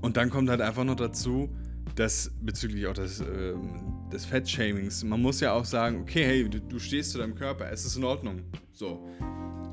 und 0.00 0.16
dann 0.16 0.30
kommt 0.30 0.48
halt 0.48 0.60
einfach 0.60 0.84
noch 0.84 0.94
dazu, 0.94 1.48
das 1.96 2.30
bezüglich 2.40 2.86
auch 2.86 2.92
des, 2.92 3.20
äh, 3.20 3.54
des 4.12 4.24
Fettshamings, 4.24 5.04
man 5.04 5.20
muss 5.20 5.40
ja 5.40 5.52
auch 5.52 5.64
sagen, 5.64 6.00
okay, 6.00 6.24
hey, 6.24 6.48
du, 6.48 6.60
du 6.60 6.78
stehst 6.78 7.12
zu 7.12 7.18
deinem 7.18 7.34
Körper, 7.34 7.70
es 7.70 7.84
ist 7.84 7.96
in 7.96 8.04
Ordnung. 8.04 8.42
So. 8.72 9.06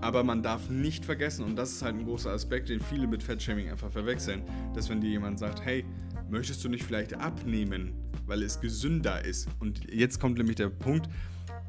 Aber 0.02 0.24
man 0.24 0.44
darf 0.44 0.70
nicht 0.70 1.06
vergessen, 1.06 1.46
und 1.46 1.56
das 1.56 1.72
ist 1.72 1.82
halt 1.82 1.96
ein 1.96 2.06
großer 2.06 2.32
Aspekt, 2.32 2.70
den 2.70 2.80
viele 2.80 3.08
mit 3.08 3.24
Fettshaming 3.24 3.70
einfach 3.70 3.92
verwechseln, 3.92 4.44
dass 4.74 4.90
wenn 4.90 5.02
dir 5.02 5.10
jemand 5.10 5.40
sagt, 5.40 5.64
hey, 5.64 5.86
möchtest 6.30 6.64
du 6.64 6.70
nicht 6.70 6.84
vielleicht 6.84 7.14
abnehmen, 7.14 7.94
weil 8.26 8.44
es 8.44 8.60
gesünder 8.60 9.24
ist? 9.24 9.48
Und 9.60 9.92
jetzt 9.92 10.20
kommt 10.20 10.38
nämlich 10.38 10.58
der 10.58 10.70
Punkt, 10.70 11.10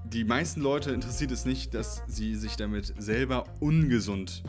die 0.04 0.24
meisten 0.24 0.60
Leute 0.60 0.90
interessiert 0.90 1.30
es 1.30 1.44
nicht, 1.44 1.72
dass 1.74 2.02
sie 2.06 2.34
sich 2.34 2.56
damit 2.56 2.94
selber 2.98 3.44
ungesund, 3.60 4.42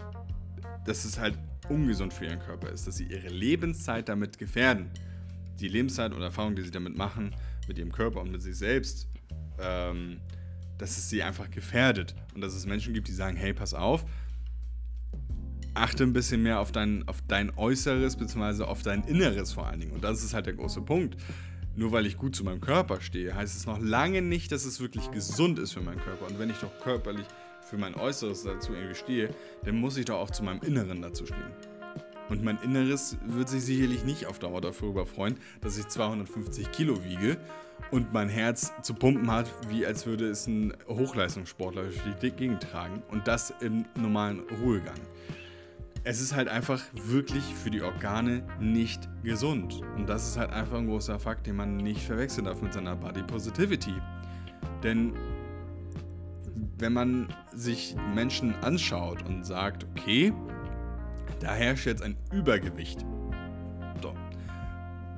dass 0.86 1.06
es 1.06 1.20
halt 1.20 1.38
ungesund 1.70 2.14
für 2.14 2.26
ihren 2.26 2.40
Körper 2.40 2.70
ist, 2.72 2.88
dass 2.88 2.98
sie 2.98 3.06
ihre 3.06 3.30
Lebenszeit 3.30 4.10
damit 4.10 4.38
gefährden 4.38 4.90
die 5.60 5.68
Lebenszeit 5.68 6.14
und 6.14 6.22
Erfahrung, 6.22 6.56
die 6.56 6.62
sie 6.62 6.72
damit 6.72 6.98
machen, 6.98 7.34
mit 7.68 7.78
ihrem 7.78 7.92
Körper 7.92 8.22
und 8.22 8.32
mit 8.32 8.42
sich 8.42 8.58
selbst, 8.58 9.08
ähm, 9.60 10.20
dass 10.78 10.98
es 10.98 11.10
sie 11.10 11.24
einfach 11.24 11.50
gefährdet. 11.50 12.16
Und 12.36 12.42
dass 12.42 12.54
es 12.54 12.66
Menschen 12.66 12.94
gibt, 12.94 13.08
die 13.08 13.14
sagen, 13.14 13.36
hey, 13.36 13.54
pass 13.54 13.74
auf, 13.74 14.06
achte 15.74 16.04
ein 16.04 16.14
bisschen 16.14 16.44
mehr 16.44 16.60
auf 16.60 16.72
dein, 16.72 17.08
auf 17.08 17.22
dein 17.28 17.56
Äußeres, 17.58 18.16
beziehungsweise 18.16 18.68
auf 18.68 18.82
dein 18.84 19.04
Inneres 19.04 19.54
vor 19.54 19.68
allen 19.68 19.80
Dingen. 19.80 19.94
Und 19.94 20.04
das 20.04 20.24
ist 20.24 20.34
halt 20.34 20.46
der 20.46 20.54
große 20.54 20.82
Punkt. 20.82 21.18
Nur 21.76 21.92
weil 21.92 22.08
ich 22.08 22.18
gut 22.18 22.36
zu 22.36 22.44
meinem 22.44 22.60
Körper 22.60 23.02
stehe, 23.02 23.36
heißt 23.36 23.56
es 23.56 23.68
noch 23.68 23.80
lange 23.80 24.24
nicht, 24.24 24.52
dass 24.52 24.66
es 24.66 24.80
wirklich 24.80 25.12
gesund 25.12 25.60
ist 25.60 25.74
für 25.74 25.82
meinen 25.82 26.00
Körper. 26.00 26.26
Und 26.26 26.40
wenn 26.40 26.50
ich 26.50 26.58
doch 26.58 26.76
körperlich 26.80 27.28
für 27.70 27.78
mein 27.78 27.94
Äußeres 27.94 28.44
dazu 28.44 28.74
irgendwie 28.74 28.96
stehe, 28.96 29.30
dann 29.64 29.76
muss 29.76 29.96
ich 29.98 30.06
doch 30.06 30.18
auch 30.18 30.32
zu 30.32 30.44
meinem 30.44 30.62
Inneren 30.62 31.02
dazu 31.02 31.28
stehen. 31.28 31.77
Und 32.30 32.44
mein 32.44 32.58
Inneres 32.62 33.18
wird 33.26 33.50
sich 33.50 33.64
sicherlich 33.64 34.04
nicht 34.04 34.26
auf 34.26 34.40
Dauer 34.40 34.62
darüber 34.62 35.06
freuen, 35.06 35.38
dass 35.62 35.78
ich 35.78 35.88
250 35.88 36.72
Kilo 36.72 37.04
wiege 37.04 37.38
und 37.92 38.12
mein 38.14 38.30
Herz 38.30 38.74
zu 38.82 38.94
pumpen 38.94 39.32
hat, 39.32 39.52
wie 39.70 39.86
als 39.86 40.06
würde 40.06 40.28
es 40.28 40.48
ein 40.48 40.74
Hochleistungssportler 40.88 41.84
durch 41.84 42.02
die 42.22 42.32
Gegend 42.32 42.64
tragen. 42.64 43.02
Und 43.10 43.28
das 43.28 43.54
im 43.62 43.86
normalen 43.96 44.42
Ruhegang. 44.62 45.00
Es 46.04 46.22
ist 46.22 46.34
halt 46.34 46.48
einfach 46.48 46.82
wirklich 46.94 47.44
für 47.44 47.70
die 47.70 47.82
Organe 47.82 48.44
nicht 48.60 49.10
gesund. 49.24 49.82
Und 49.96 50.08
das 50.08 50.28
ist 50.28 50.38
halt 50.38 50.52
einfach 50.52 50.78
ein 50.78 50.88
großer 50.88 51.20
Fakt, 51.20 51.48
den 51.48 51.58
man 51.58 51.78
nicht 51.78 52.02
verwechseln 52.02 52.46
darf 52.46 52.62
mit 52.62 52.74
seiner 52.74 52.96
Body 52.96 53.24
Positivity. 53.24 53.94
Denn 54.84 55.14
wenn 56.78 56.94
man 56.94 57.28
sich 57.54 57.96
Menschen 58.14 58.56
anschaut 58.64 59.24
und 59.28 59.46
sagt, 59.46 59.86
okay, 59.86 60.32
da 61.40 61.54
herrscht 61.54 61.86
jetzt 61.86 62.02
ein 62.02 62.18
Übergewicht. 62.32 63.06
So. 64.02 64.14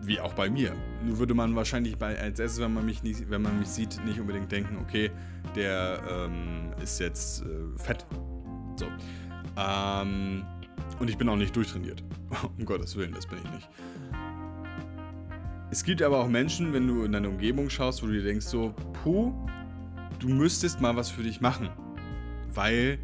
Wie 0.02 0.20
auch 0.20 0.34
bei 0.34 0.50
mir. 0.50 0.74
Nur 1.04 1.20
würde 1.20 1.34
man 1.34 1.56
wahrscheinlich 1.56 1.98
bei, 1.98 2.20
als 2.20 2.40
erstes, 2.40 2.62
wenn 2.62 2.74
man 2.74 2.86
mich, 2.86 3.04
nicht, 3.04 3.30
wenn 3.30 3.42
man 3.42 3.60
mich 3.60 3.70
sieht, 3.70 4.04
nicht 4.06 4.20
unbedingt 4.20 4.52
denken, 4.52 4.78
okay, 4.82 5.12
der 5.56 6.02
ähm, 6.10 6.72
ist 6.82 7.00
jetzt 7.00 7.44
äh, 7.44 7.78
fett. 7.78 8.06
So. 8.76 8.88
Ähm, 9.58 10.46
und 11.00 11.10
ich 11.10 11.18
bin 11.18 11.30
auch 11.30 11.36
nicht 11.36 11.56
durchtrainiert. 11.56 12.04
um 12.58 12.66
Gottes 12.66 12.96
Willen, 12.96 13.14
das 13.14 13.26
bin 13.26 13.40
ich 13.44 13.52
nicht. 13.52 13.70
Es 15.72 15.84
gibt 15.84 16.02
aber 16.02 16.20
auch 16.20 16.28
Menschen, 16.28 16.74
wenn 16.74 16.88
du 16.88 17.04
in 17.04 17.12
deine 17.12 17.30
Umgebung 17.30 17.70
schaust, 17.70 18.02
wo 18.02 18.08
du 18.08 18.14
dir 18.14 18.24
denkst, 18.24 18.48
so, 18.48 18.74
puh, 19.04 19.34
du 20.18 20.28
müsstest 20.28 20.82
mal 20.82 20.96
was 20.96 21.10
für 21.10 21.22
dich 21.22 21.42
machen. 21.42 21.70
Weil 22.54 22.98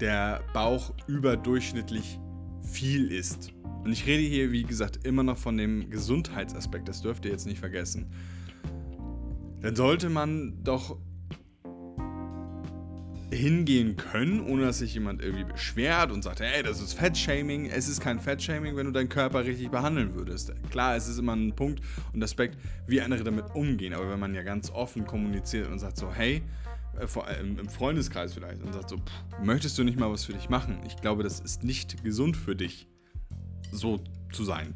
der 0.00 0.40
Bauch 0.52 0.92
überdurchschnittlich 1.08 2.20
viel 2.62 3.10
ist. 3.10 3.52
Und 3.84 3.92
ich 3.92 4.06
rede 4.06 4.22
hier, 4.22 4.52
wie 4.52 4.62
gesagt, 4.62 5.04
immer 5.04 5.22
noch 5.22 5.38
von 5.38 5.56
dem 5.56 5.90
Gesundheitsaspekt, 5.90 6.88
das 6.88 7.02
dürft 7.02 7.24
ihr 7.24 7.32
jetzt 7.32 7.46
nicht 7.46 7.58
vergessen. 7.58 8.06
Dann 9.60 9.76
sollte 9.76 10.08
man 10.08 10.62
doch 10.62 10.98
hingehen 13.32 13.96
können, 13.96 14.40
ohne 14.40 14.66
dass 14.66 14.78
sich 14.78 14.94
jemand 14.94 15.22
irgendwie 15.22 15.44
beschwert 15.44 16.12
und 16.12 16.22
sagt, 16.22 16.40
hey, 16.40 16.62
das 16.62 16.80
ist 16.80 16.92
Fettshaming. 16.92 17.66
Es 17.66 17.88
ist 17.88 18.00
kein 18.00 18.20
Fettshaming, 18.20 18.76
wenn 18.76 18.86
du 18.86 18.92
deinen 18.92 19.08
Körper 19.08 19.44
richtig 19.44 19.70
behandeln 19.70 20.14
würdest. 20.14 20.52
Klar, 20.70 20.96
es 20.96 21.08
ist 21.08 21.18
immer 21.18 21.34
ein 21.34 21.54
Punkt 21.54 21.80
und 22.12 22.22
Aspekt, 22.22 22.58
wie 22.86 23.00
andere 23.00 23.24
damit 23.24 23.46
umgehen. 23.54 23.94
Aber 23.94 24.10
wenn 24.10 24.20
man 24.20 24.34
ja 24.34 24.42
ganz 24.42 24.70
offen 24.70 25.06
kommuniziert 25.06 25.70
und 25.70 25.78
sagt 25.78 25.96
so, 25.96 26.12
hey, 26.12 26.42
im 27.40 27.68
Freundeskreis 27.68 28.34
vielleicht 28.34 28.62
und 28.62 28.72
sagt 28.72 28.90
so, 28.90 28.96
pff, 28.96 29.42
möchtest 29.42 29.78
du 29.78 29.84
nicht 29.84 29.98
mal 29.98 30.10
was 30.10 30.24
für 30.24 30.32
dich 30.32 30.48
machen? 30.48 30.80
Ich 30.86 30.96
glaube, 30.96 31.22
das 31.22 31.40
ist 31.40 31.64
nicht 31.64 32.04
gesund 32.04 32.36
für 32.36 32.54
dich, 32.54 32.86
so 33.70 34.02
zu 34.32 34.44
sein. 34.44 34.74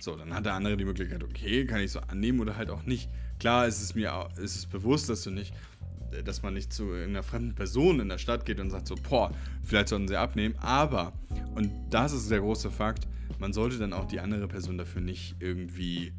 So, 0.00 0.16
dann 0.16 0.32
hat 0.32 0.46
der 0.46 0.54
andere 0.54 0.76
die 0.76 0.84
Möglichkeit, 0.84 1.24
okay, 1.24 1.66
kann 1.66 1.80
ich 1.80 1.92
so 1.92 2.00
annehmen 2.00 2.40
oder 2.40 2.56
halt 2.56 2.70
auch 2.70 2.84
nicht. 2.84 3.10
Klar 3.40 3.66
ist 3.66 3.82
es 3.82 3.94
mir 3.94 4.28
ist 4.36 4.56
es 4.56 4.66
bewusst, 4.66 5.08
dass 5.08 5.22
du 5.24 5.30
nicht, 5.30 5.52
dass 6.24 6.42
man 6.42 6.54
nicht 6.54 6.72
zu 6.72 6.92
einer 6.92 7.22
fremden 7.22 7.54
Person 7.54 8.00
in 8.00 8.08
der 8.08 8.18
Stadt 8.18 8.46
geht 8.46 8.60
und 8.60 8.70
sagt 8.70 8.86
so, 8.86 8.94
boah, 8.94 9.32
vielleicht 9.64 9.88
sollten 9.88 10.08
sie 10.08 10.16
abnehmen, 10.16 10.54
aber, 10.58 11.12
und 11.54 11.70
das 11.90 12.12
ist 12.12 12.30
der 12.30 12.40
große 12.40 12.70
Fakt, 12.70 13.08
man 13.38 13.52
sollte 13.52 13.78
dann 13.78 13.92
auch 13.92 14.06
die 14.06 14.20
andere 14.20 14.48
Person 14.48 14.78
dafür 14.78 15.00
nicht 15.00 15.36
irgendwie 15.40 16.12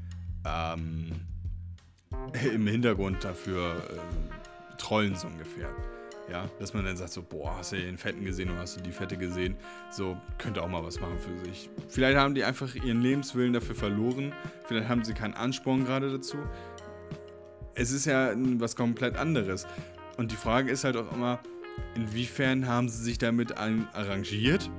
ähm, 0.45 1.11
im 2.53 2.67
Hintergrund 2.67 3.23
dafür 3.23 3.83
ähm, 3.91 4.38
trollen 4.79 5.15
so 5.15 5.27
ungefähr. 5.27 5.69
Ja, 6.31 6.47
dass 6.59 6.75
man 6.75 6.85
dann 6.85 6.95
sagt 6.95 7.11
so, 7.11 7.23
boah, 7.23 7.57
hast 7.57 7.71
du 7.71 7.77
den 7.77 7.97
Fetten 7.97 8.23
gesehen 8.23 8.51
oder 8.51 8.59
hast 8.59 8.77
du 8.77 8.81
die 8.81 8.91
Fette 8.91 9.17
gesehen? 9.17 9.55
So, 9.89 10.15
könnte 10.37 10.61
auch 10.61 10.67
mal 10.67 10.83
was 10.83 10.99
machen 10.99 11.17
für 11.17 11.45
sich. 11.45 11.71
Vielleicht 11.87 12.17
haben 12.17 12.35
die 12.35 12.43
einfach 12.43 12.75
ihren 12.75 13.01
Lebenswillen 13.01 13.53
dafür 13.53 13.73
verloren. 13.73 14.31
Vielleicht 14.67 14.87
haben 14.87 15.03
sie 15.03 15.15
keinen 15.15 15.33
Ansporn 15.33 15.85
gerade 15.85 16.11
dazu. 16.11 16.37
Es 17.73 17.91
ist 17.91 18.05
ja 18.05 18.33
was 18.35 18.75
komplett 18.75 19.17
anderes. 19.17 19.65
Und 20.17 20.31
die 20.31 20.35
Frage 20.35 20.69
ist 20.69 20.83
halt 20.83 20.97
auch 20.97 21.11
immer, 21.13 21.39
inwiefern 21.95 22.67
haben 22.67 22.89
sie 22.89 23.03
sich 23.03 23.17
damit 23.17 23.57
arrangiert? 23.57 24.69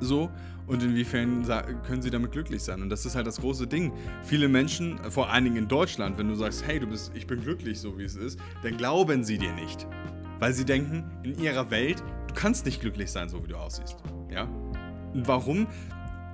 So, 0.00 0.30
und 0.66 0.82
inwiefern 0.82 1.44
können 1.86 2.02
sie 2.02 2.10
damit 2.10 2.32
glücklich 2.32 2.62
sein. 2.62 2.82
Und 2.82 2.90
das 2.90 3.06
ist 3.06 3.14
halt 3.14 3.26
das 3.26 3.40
große 3.40 3.66
Ding. 3.66 3.92
Viele 4.24 4.48
Menschen, 4.48 4.98
vor 5.10 5.30
allen 5.30 5.44
Dingen 5.44 5.56
in 5.56 5.68
Deutschland, 5.68 6.18
wenn 6.18 6.28
du 6.28 6.34
sagst, 6.34 6.66
hey, 6.66 6.80
du 6.80 6.86
bist, 6.86 7.12
ich 7.14 7.26
bin 7.26 7.40
glücklich, 7.40 7.80
so 7.80 7.96
wie 7.98 8.04
es 8.04 8.16
ist, 8.16 8.38
dann 8.62 8.76
glauben 8.76 9.24
sie 9.24 9.38
dir 9.38 9.52
nicht. 9.52 9.86
Weil 10.38 10.52
sie 10.52 10.64
denken, 10.64 11.04
in 11.22 11.38
ihrer 11.38 11.70
Welt, 11.70 12.02
du 12.28 12.34
kannst 12.34 12.66
nicht 12.66 12.80
glücklich 12.80 13.10
sein, 13.10 13.28
so 13.28 13.42
wie 13.44 13.48
du 13.48 13.56
aussiehst. 13.56 13.96
Ja? 14.30 14.48
Und 15.14 15.26
warum 15.28 15.66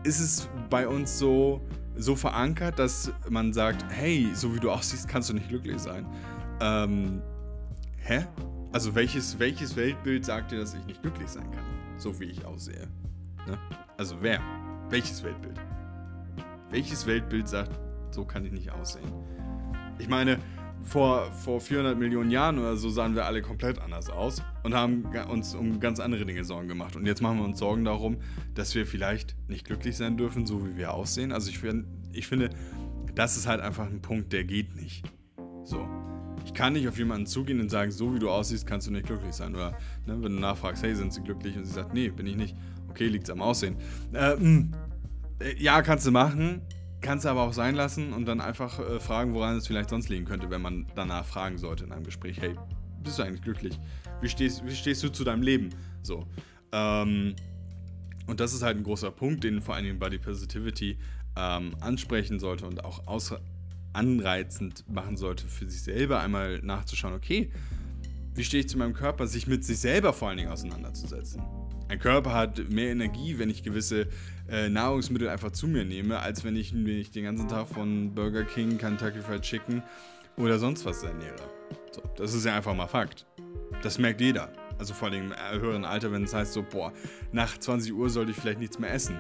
ist 0.02 0.18
es 0.18 0.48
bei 0.70 0.88
uns 0.88 1.18
so, 1.18 1.60
so 1.96 2.16
verankert, 2.16 2.78
dass 2.78 3.12
man 3.28 3.52
sagt, 3.52 3.84
hey, 3.90 4.28
so 4.34 4.54
wie 4.54 4.60
du 4.60 4.70
aussiehst, 4.70 5.08
kannst 5.08 5.28
du 5.28 5.34
nicht 5.34 5.48
glücklich 5.48 5.78
sein? 5.78 6.06
Ähm, 6.60 7.22
hä? 7.98 8.26
Also 8.72 8.94
welches, 8.94 9.38
welches 9.38 9.76
Weltbild 9.76 10.24
sagt 10.24 10.50
dir, 10.50 10.58
dass 10.58 10.74
ich 10.74 10.84
nicht 10.86 11.02
glücklich 11.02 11.28
sein 11.28 11.50
kann, 11.50 11.64
so 11.98 12.18
wie 12.18 12.24
ich 12.24 12.44
aussehe? 12.46 12.88
Ne? 13.46 13.59
Also 13.96 14.16
wer? 14.20 14.40
Welches 14.90 15.22
Weltbild? 15.22 15.61
Welches 16.70 17.07
Weltbild 17.07 17.48
sagt, 17.48 17.78
so 18.11 18.24
kann 18.24 18.44
ich 18.44 18.52
nicht 18.52 18.70
aussehen? 18.70 19.11
Ich 19.98 20.09
meine, 20.09 20.38
vor, 20.83 21.31
vor 21.33 21.61
400 21.61 21.98
Millionen 21.98 22.31
Jahren 22.31 22.59
oder 22.59 22.76
so 22.76 22.90
sahen 22.90 23.14
wir 23.14 23.26
alle 23.26 23.42
komplett 23.42 23.78
anders 23.78 24.11
aus 24.11 24.42
und 24.62 24.74
haben 24.74 25.05
uns 25.31 25.55
um 25.55 25.81
ganz 25.81 26.00
andere 26.00 26.26
Dinge 26.26 26.44
Sorgen 26.44 26.68
gemacht. 26.68 26.96
Und 26.96 27.07
jetzt 27.07 27.22
machen 27.22 27.38
wir 27.38 27.44
uns 27.44 27.59
Sorgen 27.59 27.85
darum, 27.85 28.18
dass 28.55 28.74
wir 28.74 28.87
vielleicht 28.87 29.37
nicht 29.48 29.64
glücklich 29.64 29.96
sein 29.96 30.16
dürfen, 30.16 30.46
so 30.46 30.66
wie 30.66 30.76
wir 30.76 30.92
aussehen. 30.92 31.33
Also 31.33 31.50
ich, 31.50 31.61
ich 32.12 32.26
finde, 32.26 32.50
das 33.14 33.37
ist 33.37 33.46
halt 33.46 33.61
einfach 33.61 33.87
ein 33.87 34.02
Punkt, 34.02 34.33
der 34.33 34.44
geht 34.44 34.74
nicht. 34.74 35.05
So. 35.64 35.87
Ich 36.44 36.55
kann 36.55 36.72
nicht 36.72 36.88
auf 36.88 36.98
jemanden 36.98 37.26
zugehen 37.26 37.61
und 37.61 37.70
sagen, 37.70 37.92
so 37.92 38.14
wie 38.14 38.18
du 38.18 38.28
aussiehst, 38.28 38.66
kannst 38.66 38.88
du 38.88 38.90
nicht 38.90 39.07
glücklich 39.07 39.33
sein. 39.33 39.55
Oder 39.55 39.72
ne, 40.07 40.20
wenn 40.20 40.35
du 40.35 40.40
nachfragst, 40.40 40.83
hey, 40.83 40.94
sind 40.94 41.12
sie 41.12 41.22
glücklich? 41.22 41.57
Und 41.57 41.64
sie 41.64 41.72
sagt, 41.72 41.94
nee, 41.94 42.09
bin 42.09 42.26
ich 42.26 42.37
nicht. 42.37 42.57
Okay, 42.92 43.09
liegt 43.09 43.24
es 43.24 43.31
am 43.31 43.40
Aussehen. 43.40 43.76
Äh, 44.12 44.37
hm. 44.37 44.72
äh, 45.40 45.62
ja, 45.62 45.81
kannst 45.81 46.07
du 46.07 46.11
machen. 46.11 46.61
Kannst 47.00 47.24
du 47.24 47.31
aber 47.31 47.42
auch 47.42 47.52
sein 47.52 47.74
lassen 47.74 48.12
und 48.12 48.26
dann 48.26 48.40
einfach 48.40 48.78
äh, 48.78 49.00
fragen, 49.00 49.35
woran 49.35 49.57
es 49.57 49.66
vielleicht 49.66 49.90
sonst 49.90 50.09
liegen 50.09 50.24
könnte, 50.24 50.50
wenn 50.50 50.62
man 50.62 50.87
danach 50.94 51.24
fragen 51.24 51.59
sollte 51.59 51.85
in 51.85 51.92
einem 51.92 52.05
Gespräch. 52.05 52.40
Hey, 52.40 52.55
bist 53.02 53.18
du 53.18 53.24
eigentlich 53.24 53.42
glücklich? 53.42 53.81
Wie 54.20 54.28
stehst, 54.28 54.64
wie 54.64 54.74
stehst 54.74 55.02
du 55.02 55.09
zu 55.09 55.24
deinem 55.24 55.42
Leben? 55.42 55.70
So. 56.02 56.26
Ähm, 56.70 57.35
und 58.26 58.38
das 58.38 58.52
ist 58.52 58.62
halt 58.62 58.76
ein 58.76 58.85
großer 58.85 59.11
Punkt, 59.11 59.42
den 59.42 59.61
vor 59.62 59.74
allen 59.74 59.85
Dingen 59.85 59.98
Body 59.98 60.18
Positivity 60.18 60.98
ähm, 61.37 61.74
ansprechen 61.81 62.38
sollte 62.38 62.66
und 62.66 62.85
auch 62.85 63.02
anreizend 63.92 64.85
machen 64.88 65.16
sollte, 65.16 65.46
für 65.48 65.68
sich 65.68 65.83
selber 65.83 66.20
einmal 66.20 66.61
nachzuschauen, 66.61 67.14
okay, 67.14 67.50
wie 68.35 68.44
stehe 68.44 68.62
ich 68.62 68.68
zu 68.68 68.78
meinem 68.78 68.94
Körper, 68.94 69.26
sich 69.26 69.46
mit 69.46 69.64
sich 69.64 69.78
selber 69.78 70.12
vor 70.12 70.28
allen 70.28 70.38
Dingen 70.38 70.50
auseinanderzusetzen. 70.50 71.42
Mein 71.92 71.98
Körper 71.98 72.33
hat 72.33 72.70
mehr 72.70 72.90
Energie, 72.90 73.38
wenn 73.38 73.50
ich 73.50 73.62
gewisse 73.62 74.07
äh, 74.48 74.70
Nahrungsmittel 74.70 75.28
einfach 75.28 75.50
zu 75.50 75.66
mir 75.68 75.85
nehme, 75.85 76.20
als 76.20 76.42
wenn 76.42 76.57
ich 76.57 76.72
mich 76.72 77.11
den 77.11 77.24
ganzen 77.24 77.48
Tag 77.48 77.68
von 77.68 78.14
Burger 78.14 78.44
King, 78.44 78.78
Kentucky 78.78 79.20
Fried 79.20 79.42
Chicken 79.42 79.83
oder 80.38 80.59
sonst 80.59 80.87
was 80.87 81.02
ernähre. 81.02 81.37
So, 81.90 82.00
das 82.16 82.33
ist 82.33 82.46
ja 82.46 82.57
einfach 82.57 82.74
mal 82.74 82.87
Fakt. 82.87 83.26
Das 83.83 83.98
merkt 83.98 84.22
jeder. 84.22 84.50
Also 84.78 84.94
vor 84.94 85.09
allem 85.09 85.33
im 85.33 85.61
höheren 85.61 85.85
Alter, 85.85 86.11
wenn 86.12 86.24
es 86.24 86.33
heißt 86.33 86.55
so, 86.55 86.62
boah, 86.62 86.94
nach 87.31 87.59
20 87.59 87.92
Uhr 87.92 88.09
sollte 88.09 88.31
ich 88.31 88.38
vielleicht 88.38 88.61
nichts 88.61 88.78
mehr 88.78 88.90
essen. 88.94 89.18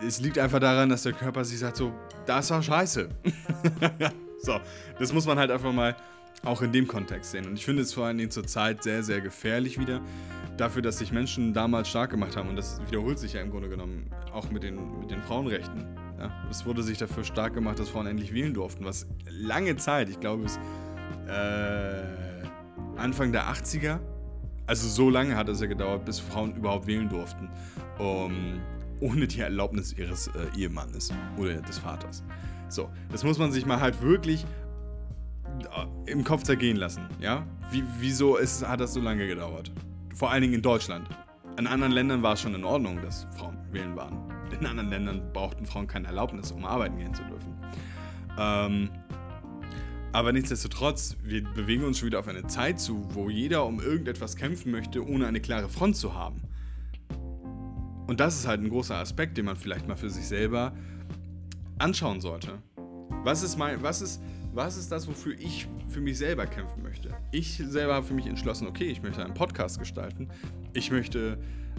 es 0.00 0.20
liegt 0.20 0.38
einfach 0.38 0.60
daran, 0.60 0.90
dass 0.90 1.02
der 1.02 1.14
Körper 1.14 1.44
sich 1.44 1.58
sagt 1.58 1.78
so, 1.78 1.92
das 2.26 2.48
war 2.50 2.62
scheiße. 2.62 3.08
so, 4.38 4.60
das 5.00 5.12
muss 5.12 5.26
man 5.26 5.36
halt 5.36 5.50
einfach 5.50 5.72
mal 5.72 5.96
auch 6.44 6.62
in 6.62 6.72
dem 6.72 6.86
Kontext 6.86 7.32
sehen. 7.32 7.46
Und 7.46 7.54
ich 7.54 7.64
finde 7.64 7.82
es 7.82 7.92
vor 7.92 8.06
allen 8.06 8.18
Dingen 8.18 8.30
zur 8.30 8.46
Zeit 8.46 8.82
sehr, 8.82 9.02
sehr 9.02 9.20
gefährlich 9.20 9.78
wieder. 9.78 10.00
Dafür, 10.56 10.82
dass 10.82 10.98
sich 10.98 11.12
Menschen 11.12 11.52
damals 11.52 11.88
stark 11.88 12.10
gemacht 12.10 12.36
haben. 12.36 12.48
Und 12.48 12.56
das 12.56 12.80
wiederholt 12.88 13.18
sich 13.18 13.34
ja 13.34 13.40
im 13.40 13.50
Grunde 13.50 13.68
genommen 13.68 14.10
auch 14.32 14.50
mit 14.50 14.62
den, 14.62 15.00
mit 15.00 15.10
den 15.10 15.22
Frauenrechten. 15.22 15.86
Ja, 16.18 16.32
es 16.50 16.66
wurde 16.66 16.82
sich 16.82 16.98
dafür 16.98 17.24
stark 17.24 17.54
gemacht, 17.54 17.78
dass 17.78 17.88
Frauen 17.88 18.06
endlich 18.06 18.32
wählen 18.32 18.54
durften. 18.54 18.84
Was 18.84 19.06
lange 19.28 19.76
Zeit, 19.76 20.08
ich 20.08 20.18
glaube 20.18 20.44
bis 20.44 20.58
äh, 21.28 22.02
Anfang 22.96 23.30
der 23.30 23.44
80er, 23.52 24.00
also 24.66 24.88
so 24.88 25.10
lange 25.10 25.36
hat 25.36 25.48
es 25.48 25.60
ja 25.60 25.66
gedauert, 25.66 26.04
bis 26.04 26.18
Frauen 26.18 26.54
überhaupt 26.56 26.86
wählen 26.86 27.08
durften. 27.08 27.48
Um, 27.98 28.60
ohne 29.00 29.26
die 29.26 29.40
Erlaubnis 29.40 29.92
ihres 29.92 30.28
äh, 30.28 30.58
Ehemannes 30.58 31.12
oder 31.36 31.54
des 31.62 31.78
Vaters. 31.78 32.24
So, 32.68 32.90
das 33.10 33.24
muss 33.24 33.38
man 33.38 33.52
sich 33.52 33.64
mal 33.64 33.80
halt 33.80 34.02
wirklich 34.02 34.44
im 36.06 36.24
Kopf 36.24 36.42
zergehen 36.42 36.76
lassen, 36.76 37.06
ja? 37.20 37.46
Wie, 37.70 37.82
wieso 37.98 38.36
ist, 38.36 38.66
hat 38.66 38.80
das 38.80 38.94
so 38.94 39.00
lange 39.00 39.26
gedauert? 39.26 39.70
Vor 40.14 40.30
allen 40.30 40.42
Dingen 40.42 40.54
in 40.54 40.62
Deutschland. 40.62 41.08
In 41.58 41.66
anderen 41.66 41.92
Ländern 41.92 42.22
war 42.22 42.34
es 42.34 42.40
schon 42.40 42.54
in 42.54 42.64
Ordnung, 42.64 43.00
dass 43.02 43.26
Frauen 43.36 43.58
wählen 43.72 43.96
waren. 43.96 44.16
In 44.58 44.64
anderen 44.66 44.88
Ländern 44.88 45.32
brauchten 45.32 45.66
Frauen 45.66 45.86
keine 45.86 46.06
Erlaubnis, 46.06 46.52
um 46.52 46.64
arbeiten 46.64 46.96
gehen 46.98 47.14
zu 47.14 47.22
dürfen. 47.24 47.52
Ähm, 48.38 48.90
aber 50.12 50.32
nichtsdestotrotz, 50.32 51.16
wir 51.22 51.44
bewegen 51.44 51.84
uns 51.84 51.98
schon 51.98 52.06
wieder 52.06 52.20
auf 52.20 52.28
eine 52.28 52.46
Zeit 52.46 52.80
zu, 52.80 53.06
wo 53.14 53.28
jeder 53.28 53.66
um 53.66 53.80
irgendetwas 53.80 54.36
kämpfen 54.36 54.72
möchte, 54.72 55.06
ohne 55.06 55.26
eine 55.26 55.40
klare 55.40 55.68
Front 55.68 55.96
zu 55.96 56.14
haben. 56.14 56.40
Und 58.06 58.20
das 58.20 58.38
ist 58.38 58.46
halt 58.46 58.62
ein 58.62 58.70
großer 58.70 58.96
Aspekt, 58.96 59.36
den 59.36 59.44
man 59.44 59.56
vielleicht 59.56 59.86
mal 59.86 59.96
für 59.96 60.08
sich 60.08 60.26
selber 60.26 60.72
anschauen 61.78 62.20
sollte. 62.20 62.62
Was 63.22 63.42
ist, 63.42 63.58
mein, 63.58 63.82
was 63.82 64.00
ist, 64.00 64.22
was 64.58 64.76
ist 64.76 64.90
das, 64.90 65.06
wofür 65.06 65.38
ich 65.38 65.68
für 65.88 66.00
mich 66.00 66.18
selber 66.18 66.44
kämpfen 66.44 66.82
möchte? 66.82 67.16
Ich 67.30 67.62
selber 67.64 67.94
habe 67.94 68.04
für 68.04 68.12
mich 68.12 68.26
entschlossen, 68.26 68.66
okay, 68.66 68.90
ich 68.90 69.00
möchte 69.00 69.24
einen 69.24 69.32
Podcast 69.32 69.78
gestalten. 69.78 70.28
Ich 70.72 70.90
möchte 70.90 71.38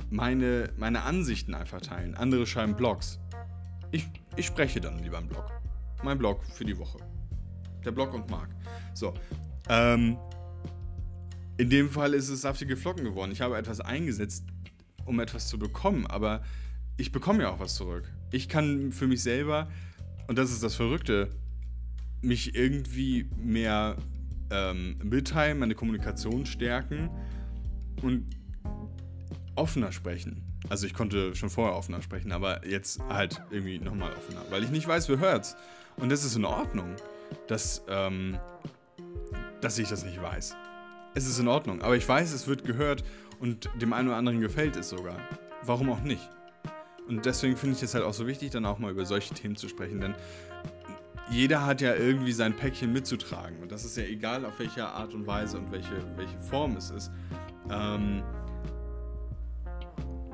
meine, 0.09 0.71
meine 0.77 1.01
Ansichten 1.01 1.53
einfach 1.53 1.81
teilen. 1.81 2.15
Andere 2.15 2.47
schreiben 2.47 2.75
Blogs. 2.75 3.19
Ich, 3.91 4.07
ich 4.37 4.45
spreche 4.45 4.79
dann 4.79 4.97
lieber 4.99 5.17
einen 5.17 5.27
Blog. 5.27 5.51
Mein 6.03 6.17
Blog 6.17 6.41
für 6.45 6.63
die 6.63 6.77
Woche. 6.77 6.99
Der 7.83 7.91
Blog 7.91 8.13
und 8.13 8.29
Marc. 8.29 8.49
So. 8.93 9.13
Ähm, 9.67 10.17
in 11.57 11.69
dem 11.69 11.89
Fall 11.89 12.13
ist 12.13 12.29
es 12.29 12.39
saftige 12.39 12.77
Flocken 12.77 13.03
geworden. 13.03 13.33
Ich 13.33 13.41
habe 13.41 13.57
etwas 13.57 13.81
eingesetzt, 13.81 14.45
um 15.03 15.19
etwas 15.19 15.49
zu 15.49 15.59
bekommen, 15.59 16.07
aber 16.07 16.43
ich 16.95 17.11
bekomme 17.11 17.43
ja 17.43 17.49
auch 17.49 17.59
was 17.59 17.75
zurück. 17.75 18.09
Ich 18.31 18.47
kann 18.47 18.93
für 18.93 19.07
mich 19.07 19.21
selber, 19.21 19.67
und 20.27 20.37
das 20.37 20.49
ist 20.49 20.63
das 20.63 20.75
Verrückte, 20.75 21.29
mich 22.21 22.55
irgendwie 22.55 23.29
mehr 23.37 23.97
ähm, 24.51 24.97
mitteilen, 25.03 25.59
meine 25.59 25.75
Kommunikation 25.75 26.45
stärken 26.45 27.09
und 28.01 28.25
offener 29.55 29.91
sprechen. 29.91 30.43
Also 30.69 30.85
ich 30.85 30.93
konnte 30.93 31.35
schon 31.35 31.49
vorher 31.49 31.75
offener 31.75 32.01
sprechen, 32.01 32.31
aber 32.31 32.67
jetzt 32.67 33.01
halt 33.09 33.41
irgendwie 33.49 33.79
nochmal 33.79 34.11
offener, 34.11 34.43
weil 34.49 34.63
ich 34.63 34.69
nicht 34.69 34.87
weiß, 34.87 35.07
wer 35.09 35.19
hört's. 35.19 35.55
Und 35.97 36.09
das 36.09 36.23
ist 36.23 36.35
in 36.35 36.45
Ordnung, 36.45 36.95
dass, 37.47 37.83
ähm, 37.87 38.37
dass 39.61 39.77
ich 39.79 39.89
das 39.89 40.03
nicht 40.03 40.21
weiß. 40.21 40.55
Es 41.15 41.27
ist 41.27 41.39
in 41.39 41.47
Ordnung, 41.47 41.81
aber 41.81 41.95
ich 41.95 42.07
weiß, 42.07 42.31
es 42.33 42.47
wird 42.47 42.65
gehört 42.65 43.03
und 43.39 43.69
dem 43.81 43.93
einen 43.93 44.09
oder 44.09 44.17
anderen 44.17 44.41
gefällt 44.41 44.75
es 44.75 44.89
sogar. 44.89 45.17
Warum 45.63 45.89
auch 45.89 46.01
nicht? 46.01 46.29
Und 47.07 47.25
deswegen 47.25 47.57
finde 47.57 47.75
ich 47.75 47.83
es 47.83 47.95
halt 47.95 48.03
auch 48.03 48.13
so 48.13 48.27
wichtig, 48.27 48.51
dann 48.51 48.65
auch 48.65 48.77
mal 48.77 48.91
über 48.91 49.05
solche 49.05 49.33
Themen 49.33 49.55
zu 49.55 49.67
sprechen, 49.67 49.99
denn 49.99 50.13
jeder 51.29 51.65
hat 51.65 51.81
ja 51.81 51.95
irgendwie 51.95 52.31
sein 52.31 52.55
Päckchen 52.55 52.91
mitzutragen. 52.91 53.59
Und 53.61 53.71
das 53.71 53.85
ist 53.85 53.97
ja 53.97 54.03
egal, 54.03 54.45
auf 54.45 54.59
welche 54.59 54.85
Art 54.85 55.13
und 55.13 55.27
Weise 55.27 55.57
und 55.57 55.71
welche, 55.71 56.03
welche 56.15 56.39
Form 56.39 56.75
es 56.75 56.89
ist. 56.89 57.11
Ähm, 57.71 58.23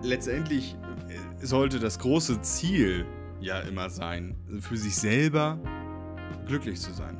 letztendlich 0.01 0.75
äh, 1.09 1.45
sollte 1.45 1.79
das 1.79 1.99
große 1.99 2.41
Ziel 2.41 3.05
ja 3.41 3.59
immer 3.59 3.89
sein, 3.89 4.35
für 4.61 4.77
sich 4.77 4.95
selber 4.95 5.59
glücklich 6.47 6.79
zu 6.79 6.93
sein. 6.93 7.17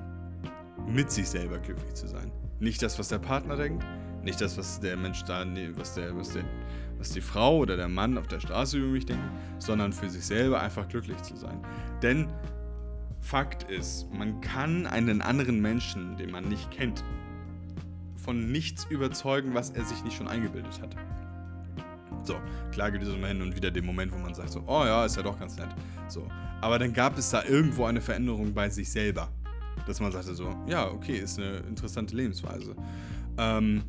Mit 0.88 1.12
sich 1.12 1.28
selber 1.28 1.58
glücklich 1.58 1.94
zu 1.96 2.08
sein. 2.08 2.32
Nicht 2.60 2.82
das, 2.82 2.98
was 2.98 3.10
der 3.10 3.20
Partner 3.20 3.58
denkt, 3.58 3.84
nicht 4.24 4.40
das, 4.40 4.58
was 4.58 4.80
der 4.80 4.98
Mensch 4.98 5.24
da, 5.24 5.46
was, 5.76 5.96
der, 5.96 6.16
was, 6.16 6.30
der, 6.30 6.44
was 6.98 7.10
die 7.10 7.22
Frau 7.22 7.58
oder 7.58 7.76
der 7.76 7.90
Mann 7.90 8.18
auf 8.18 8.28
der 8.28 8.40
Straße 8.40 8.78
über 8.78 8.88
mich 8.88 9.06
denken, 9.06 9.30
sondern 9.60 9.92
für 9.92 10.10
sich 10.10 10.26
selber 10.26 10.62
einfach 10.62 10.88
glücklich 10.88 11.22
zu 11.22 11.36
sein. 11.36 11.60
Denn 12.02 12.28
Fakt 13.26 13.64
ist, 13.72 14.08
man 14.14 14.40
kann 14.40 14.86
einen 14.86 15.24
anderen 15.24 15.60
Menschen, 15.60 16.16
den 16.16 16.30
man 16.30 16.48
nicht 16.48 16.70
kennt, 16.70 17.04
von 18.18 18.52
nichts 18.52 18.86
überzeugen, 18.92 19.56
was 19.56 19.72
er 19.72 19.84
sich 19.84 20.04
nicht 20.04 20.16
schon 20.16 20.28
eingebildet 20.28 20.80
hat. 20.80 20.96
So, 22.22 22.36
klar 22.72 22.92
gibt 22.92 23.04
es 23.04 23.12
immer 23.12 23.28
hin 23.28 23.42
und 23.42 23.56
wieder 23.56 23.72
den 23.72 23.84
Moment, 23.84 24.12
wo 24.12 24.18
man 24.18 24.36
sagt 24.36 24.52
so, 24.52 24.64
oh 24.68 24.86
ja, 24.86 25.06
ist 25.06 25.18
ja 25.18 25.24
doch 25.24 25.40
ganz 25.40 25.58
nett. 25.58 25.70
So, 26.08 26.28
aber 26.62 26.78
dann 26.78 26.94
gab 26.94 27.18
es 27.18 27.32
da 27.32 27.44
irgendwo 27.44 27.86
eine 27.86 28.00
Veränderung 28.00 28.54
bei 28.54 28.70
sich 28.70 28.92
selber, 28.92 29.32
dass 29.88 30.00
man 30.00 30.12
sagte 30.12 30.36
so, 30.36 30.56
ja, 30.68 30.88
okay, 30.88 31.18
ist 31.18 31.40
eine 31.40 31.58
interessante 31.68 32.16
Lebensweise. 32.16 32.76
Ähm, 33.40 33.84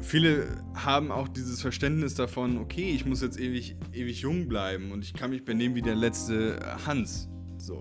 viele 0.00 0.62
haben 0.74 1.10
auch 1.10 1.28
dieses 1.28 1.62
Verständnis 1.62 2.14
davon, 2.14 2.58
okay, 2.58 2.90
ich 2.90 3.06
muss 3.06 3.22
jetzt 3.22 3.40
ewig, 3.40 3.74
ewig 3.94 4.20
jung 4.20 4.48
bleiben 4.48 4.92
und 4.92 5.02
ich 5.02 5.14
kann 5.14 5.30
mich 5.30 5.46
benehmen 5.46 5.74
wie 5.74 5.82
der 5.82 5.96
letzte 5.96 6.58
Hans. 6.84 7.30
So. 7.66 7.80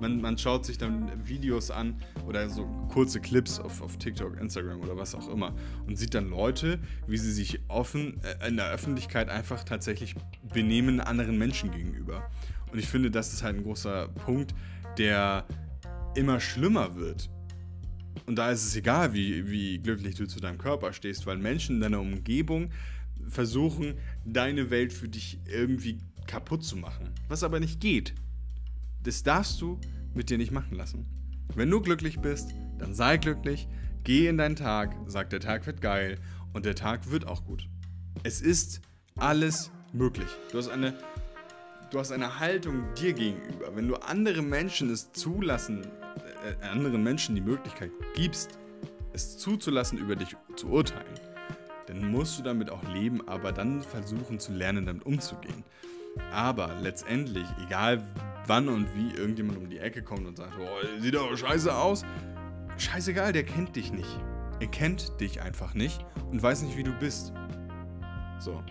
Man, 0.00 0.20
man 0.20 0.38
schaut 0.38 0.64
sich 0.64 0.78
dann 0.78 1.10
Videos 1.26 1.70
an 1.70 1.96
oder 2.26 2.48
so 2.48 2.66
kurze 2.88 3.20
Clips 3.20 3.58
auf, 3.58 3.80
auf 3.80 3.96
TikTok, 3.96 4.40
Instagram 4.40 4.80
oder 4.80 4.96
was 4.96 5.14
auch 5.14 5.28
immer 5.28 5.54
und 5.86 5.96
sieht 5.96 6.14
dann 6.14 6.28
Leute, 6.28 6.78
wie 7.06 7.16
sie 7.16 7.32
sich 7.32 7.60
offen 7.68 8.20
äh, 8.22 8.48
in 8.48 8.56
der 8.56 8.70
Öffentlichkeit 8.70 9.28
einfach 9.28 9.64
tatsächlich 9.64 10.14
benehmen 10.52 11.00
anderen 11.00 11.38
Menschen 11.38 11.70
gegenüber. 11.70 12.30
Und 12.72 12.78
ich 12.78 12.88
finde, 12.88 13.10
das 13.10 13.32
ist 13.32 13.42
halt 13.42 13.56
ein 13.56 13.62
großer 13.62 14.08
Punkt, 14.08 14.54
der 14.98 15.46
immer 16.14 16.40
schlimmer 16.40 16.96
wird 16.96 17.30
und 18.26 18.36
da 18.36 18.50
ist 18.50 18.64
es 18.64 18.76
egal, 18.76 19.12
wie, 19.12 19.50
wie 19.50 19.78
glücklich 19.78 20.14
du 20.14 20.26
zu 20.26 20.40
deinem 20.40 20.58
Körper 20.58 20.92
stehst, 20.92 21.26
weil 21.26 21.36
Menschen 21.36 21.76
in 21.76 21.82
deiner 21.82 22.00
Umgebung 22.00 22.70
versuchen, 23.28 23.94
deine 24.24 24.70
Welt 24.70 24.92
für 24.92 25.08
dich 25.08 25.38
irgendwie 25.46 25.98
kaputt 26.26 26.64
zu 26.64 26.76
machen. 26.76 27.10
Was 27.28 27.42
aber 27.42 27.60
nicht 27.60 27.80
geht. 27.80 28.14
Das 29.04 29.22
darfst 29.22 29.60
du 29.60 29.78
mit 30.14 30.30
dir 30.30 30.38
nicht 30.38 30.50
machen 30.50 30.76
lassen. 30.76 31.06
Wenn 31.54 31.70
du 31.70 31.80
glücklich 31.80 32.20
bist, 32.20 32.50
dann 32.78 32.94
sei 32.94 33.18
glücklich, 33.18 33.68
geh 34.02 34.28
in 34.28 34.38
deinen 34.38 34.56
Tag, 34.56 34.96
sag, 35.06 35.30
der 35.30 35.40
Tag 35.40 35.66
wird 35.66 35.80
geil 35.80 36.18
und 36.54 36.64
der 36.64 36.74
Tag 36.74 37.10
wird 37.10 37.26
auch 37.26 37.44
gut. 37.44 37.68
Es 38.22 38.40
ist 38.40 38.80
alles 39.18 39.70
möglich. 39.92 40.28
Du 40.50 40.58
hast 40.58 40.68
eine, 40.68 40.94
du 41.90 41.98
hast 41.98 42.12
eine 42.12 42.40
Haltung 42.40 42.82
dir 42.98 43.12
gegenüber. 43.12 43.76
Wenn 43.76 43.88
du 43.88 43.96
andere 43.96 44.40
Menschen 44.40 44.90
es 44.90 45.12
zulassen 45.12 45.86
äh, 46.44 46.66
anderen 46.66 47.02
Menschen 47.02 47.34
die 47.34 47.42
Möglichkeit 47.42 47.90
gibst, 48.14 48.58
es 49.12 49.36
zuzulassen, 49.36 49.98
über 49.98 50.16
dich 50.16 50.34
zu 50.56 50.68
urteilen, 50.68 51.14
dann 51.86 52.10
musst 52.10 52.38
du 52.38 52.42
damit 52.42 52.70
auch 52.70 52.82
leben, 52.84 53.28
aber 53.28 53.52
dann 53.52 53.82
versuchen 53.82 54.38
zu 54.38 54.52
lernen, 54.52 54.86
damit 54.86 55.04
umzugehen. 55.04 55.62
Aber 56.32 56.74
letztendlich, 56.80 57.46
egal 57.66 58.02
wann 58.46 58.68
und 58.68 58.94
wie 58.94 59.12
irgendjemand 59.14 59.58
um 59.58 59.68
die 59.68 59.78
Ecke 59.78 60.02
kommt 60.02 60.26
und 60.26 60.36
sagt, 60.36 60.54
oh, 60.58 61.00
sieht 61.00 61.14
doch 61.14 61.36
scheiße 61.36 61.74
aus, 61.74 62.04
scheißegal, 62.76 63.32
der 63.32 63.44
kennt 63.44 63.76
dich 63.76 63.92
nicht. 63.92 64.20
Er 64.60 64.68
kennt 64.68 65.20
dich 65.20 65.40
einfach 65.42 65.74
nicht 65.74 66.04
und 66.30 66.42
weiß 66.42 66.62
nicht, 66.62 66.76
wie 66.76 66.84
du 66.84 66.92
bist. 66.92 67.32
So. 68.38 68.62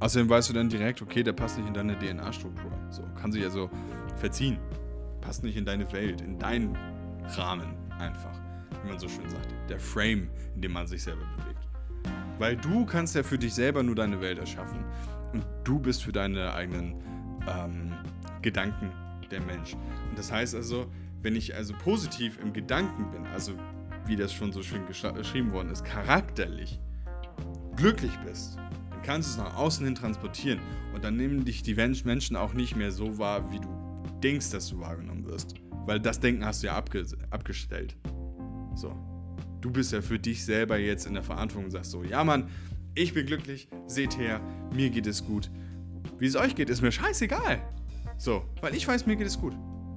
Außerdem 0.00 0.28
weißt 0.28 0.50
du 0.50 0.52
dann 0.52 0.68
direkt, 0.68 1.02
okay, 1.02 1.22
der 1.22 1.32
passt 1.32 1.58
nicht 1.58 1.68
in 1.68 1.74
deine 1.74 1.98
DNA-Struktur. 1.98 2.70
So, 2.90 3.02
kann 3.14 3.32
sich 3.32 3.42
also 3.42 3.70
verziehen 4.16 4.58
passt 5.26 5.42
nicht 5.42 5.56
in 5.56 5.64
deine 5.64 5.92
Welt, 5.92 6.20
in 6.20 6.38
deinen 6.38 6.78
Rahmen 7.36 7.74
einfach, 7.98 8.40
wie 8.82 8.90
man 8.90 8.98
so 8.98 9.08
schön 9.08 9.28
sagt. 9.28 9.52
Der 9.68 9.80
Frame, 9.80 10.30
in 10.54 10.62
dem 10.62 10.72
man 10.72 10.86
sich 10.86 11.02
selber 11.02 11.24
bewegt. 11.36 11.66
Weil 12.38 12.56
du 12.56 12.86
kannst 12.86 13.16
ja 13.16 13.24
für 13.24 13.36
dich 13.36 13.52
selber 13.52 13.82
nur 13.82 13.96
deine 13.96 14.20
Welt 14.20 14.38
erschaffen. 14.38 14.84
Und 15.32 15.44
du 15.64 15.80
bist 15.80 16.04
für 16.04 16.12
deine 16.12 16.54
eigenen 16.54 16.94
ähm, 17.46 17.92
Gedanken 18.42 18.90
der 19.30 19.40
Mensch. 19.40 19.74
Und 20.08 20.18
das 20.18 20.30
heißt 20.30 20.54
also, 20.54 20.86
wenn 21.22 21.34
ich 21.34 21.54
also 21.54 21.74
positiv 21.74 22.38
im 22.40 22.52
Gedanken 22.52 23.10
bin, 23.10 23.26
also 23.26 23.52
wie 24.06 24.16
das 24.16 24.32
schon 24.32 24.52
so 24.52 24.62
schön 24.62 24.86
geschrieben 24.86 25.52
worden 25.52 25.70
ist, 25.70 25.84
charakterlich 25.84 26.80
glücklich 27.76 28.12
bist, 28.24 28.56
dann 28.90 29.02
kannst 29.02 29.28
du 29.28 29.42
es 29.42 29.46
nach 29.46 29.56
außen 29.56 29.84
hin 29.84 29.94
transportieren. 29.94 30.60
Und 30.94 31.04
dann 31.04 31.16
nehmen 31.16 31.44
dich 31.44 31.62
die 31.62 31.74
Menschen 31.74 32.36
auch 32.36 32.54
nicht 32.54 32.76
mehr 32.76 32.90
so 32.90 33.18
wahr, 33.18 33.50
wie 33.50 33.60
du 33.60 33.68
denkst, 34.22 34.50
dass 34.50 34.68
du 34.68 34.80
wahrgenommen 34.80 35.26
wirst. 35.26 35.54
Weil 35.84 36.00
das 36.00 36.20
Denken 36.20 36.44
hast 36.44 36.62
du 36.62 36.68
ja 36.68 36.76
abge 36.76 37.04
abgestellt. 37.30 37.96
So. 38.74 38.94
Du 39.60 39.70
bist 39.70 39.92
ja 39.92 40.00
für 40.00 40.18
dich 40.18 40.44
selber 40.44 40.78
jetzt 40.78 41.06
in 41.06 41.14
der 41.14 41.22
Verantwortung 41.22 41.66
und 41.66 41.70
sagst 41.70 41.90
so, 41.90 42.02
ja 42.02 42.22
Mann, 42.24 42.48
ich 42.94 43.12
bin 43.12 43.26
glücklich, 43.26 43.68
seht 43.86 44.16
her, 44.16 44.40
mir 44.72 44.90
geht 44.90 45.06
es 45.06 45.24
gut. 45.24 45.50
Wie 46.18 46.26
es 46.26 46.36
euch 46.36 46.54
geht, 46.54 46.70
ist 46.70 46.82
mir 46.82 46.92
scheißegal. 46.92 47.60
So, 48.18 48.44
weil 48.60 48.74
ich 48.74 48.86
weiß, 48.86 49.06
mir 49.06 49.16
geht 49.16 49.26
es 49.26 49.38
gut. 49.38 49.54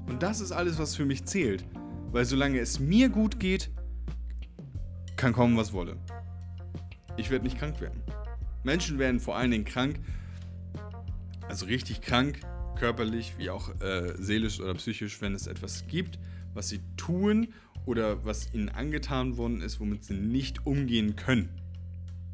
Und 0.08 0.24
das 0.24 0.42
ist 0.42 0.52
alles, 0.52 0.80
was 0.80 0.96
für 0.96 1.06
mich 1.06 1.26
zählt. 1.26 1.66
Weil 2.12 2.26
solange 2.26 2.60
es 2.60 2.80
mir 2.80 3.10
gut 3.10 3.40
geht, 3.40 3.70
kann 5.16 5.34
kommen, 5.34 5.56
was 5.58 5.74
wolle. 5.74 5.98
Ich 7.18 7.30
werde 7.30 7.46
nicht 7.46 7.58
krank 7.58 7.80
werden. 7.82 8.02
Menschen 8.64 9.00
werden 9.00 9.20
vor 9.20 9.38
allen 9.38 9.52
Dingen 9.52 9.66
krank, 9.66 10.00
also 11.48 11.66
richtig 11.66 12.02
krank, 12.02 12.40
körperlich 12.78 13.34
wie 13.38 13.50
auch 13.50 13.70
äh, 13.82 14.14
seelisch 14.18 14.60
oder 14.60 14.74
psychisch, 14.76 15.22
wenn 15.22 15.34
es 15.34 15.48
etwas 15.48 15.88
gibt, 15.88 16.20
was 16.54 16.70
sie 16.70 16.80
tun 16.98 17.54
oder 17.86 18.26
was 18.26 18.54
ihnen 18.54 18.70
angetan 18.70 19.38
worden 19.38 19.62
ist, 19.62 19.80
womit 19.80 20.04
sie 20.04 20.14
nicht 20.14 20.66
umgehen 20.66 21.16
können. 21.16 21.50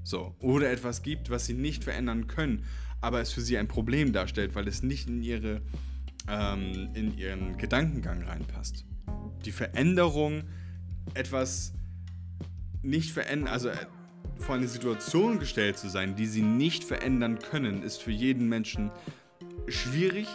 So. 0.03 0.35
Oder 0.39 0.71
etwas 0.71 1.01
gibt, 1.01 1.29
was 1.29 1.45
sie 1.45 1.53
nicht 1.53 1.83
verändern 1.83 2.27
können, 2.27 2.65
aber 3.05 3.21
es 3.21 3.31
für 3.31 3.41
sie 3.41 3.55
ein 3.59 3.67
Problem 3.67 4.13
darstellt, 4.13 4.55
weil 4.55 4.67
es 4.67 4.81
nicht 4.81 5.07
in, 5.07 5.21
ihre, 5.21 5.61
ähm, 6.27 6.89
in 6.95 7.15
ihren 7.15 7.55
Gedankengang 7.55 8.23
reinpasst. 8.23 8.83
Die 9.45 9.51
Veränderung, 9.51 10.43
etwas 11.13 11.73
nicht 12.81 13.11
verändern, 13.11 13.53
also 13.53 13.69
äh, 13.69 13.77
vor 14.39 14.55
eine 14.55 14.67
Situation 14.67 15.37
gestellt 15.37 15.77
zu 15.77 15.87
sein, 15.87 16.15
die 16.15 16.25
sie 16.25 16.41
nicht 16.41 16.83
verändern 16.83 17.37
können, 17.37 17.83
ist 17.83 18.01
für 18.01 18.09
jeden 18.09 18.49
Menschen 18.49 18.89
schwierig 19.67 20.27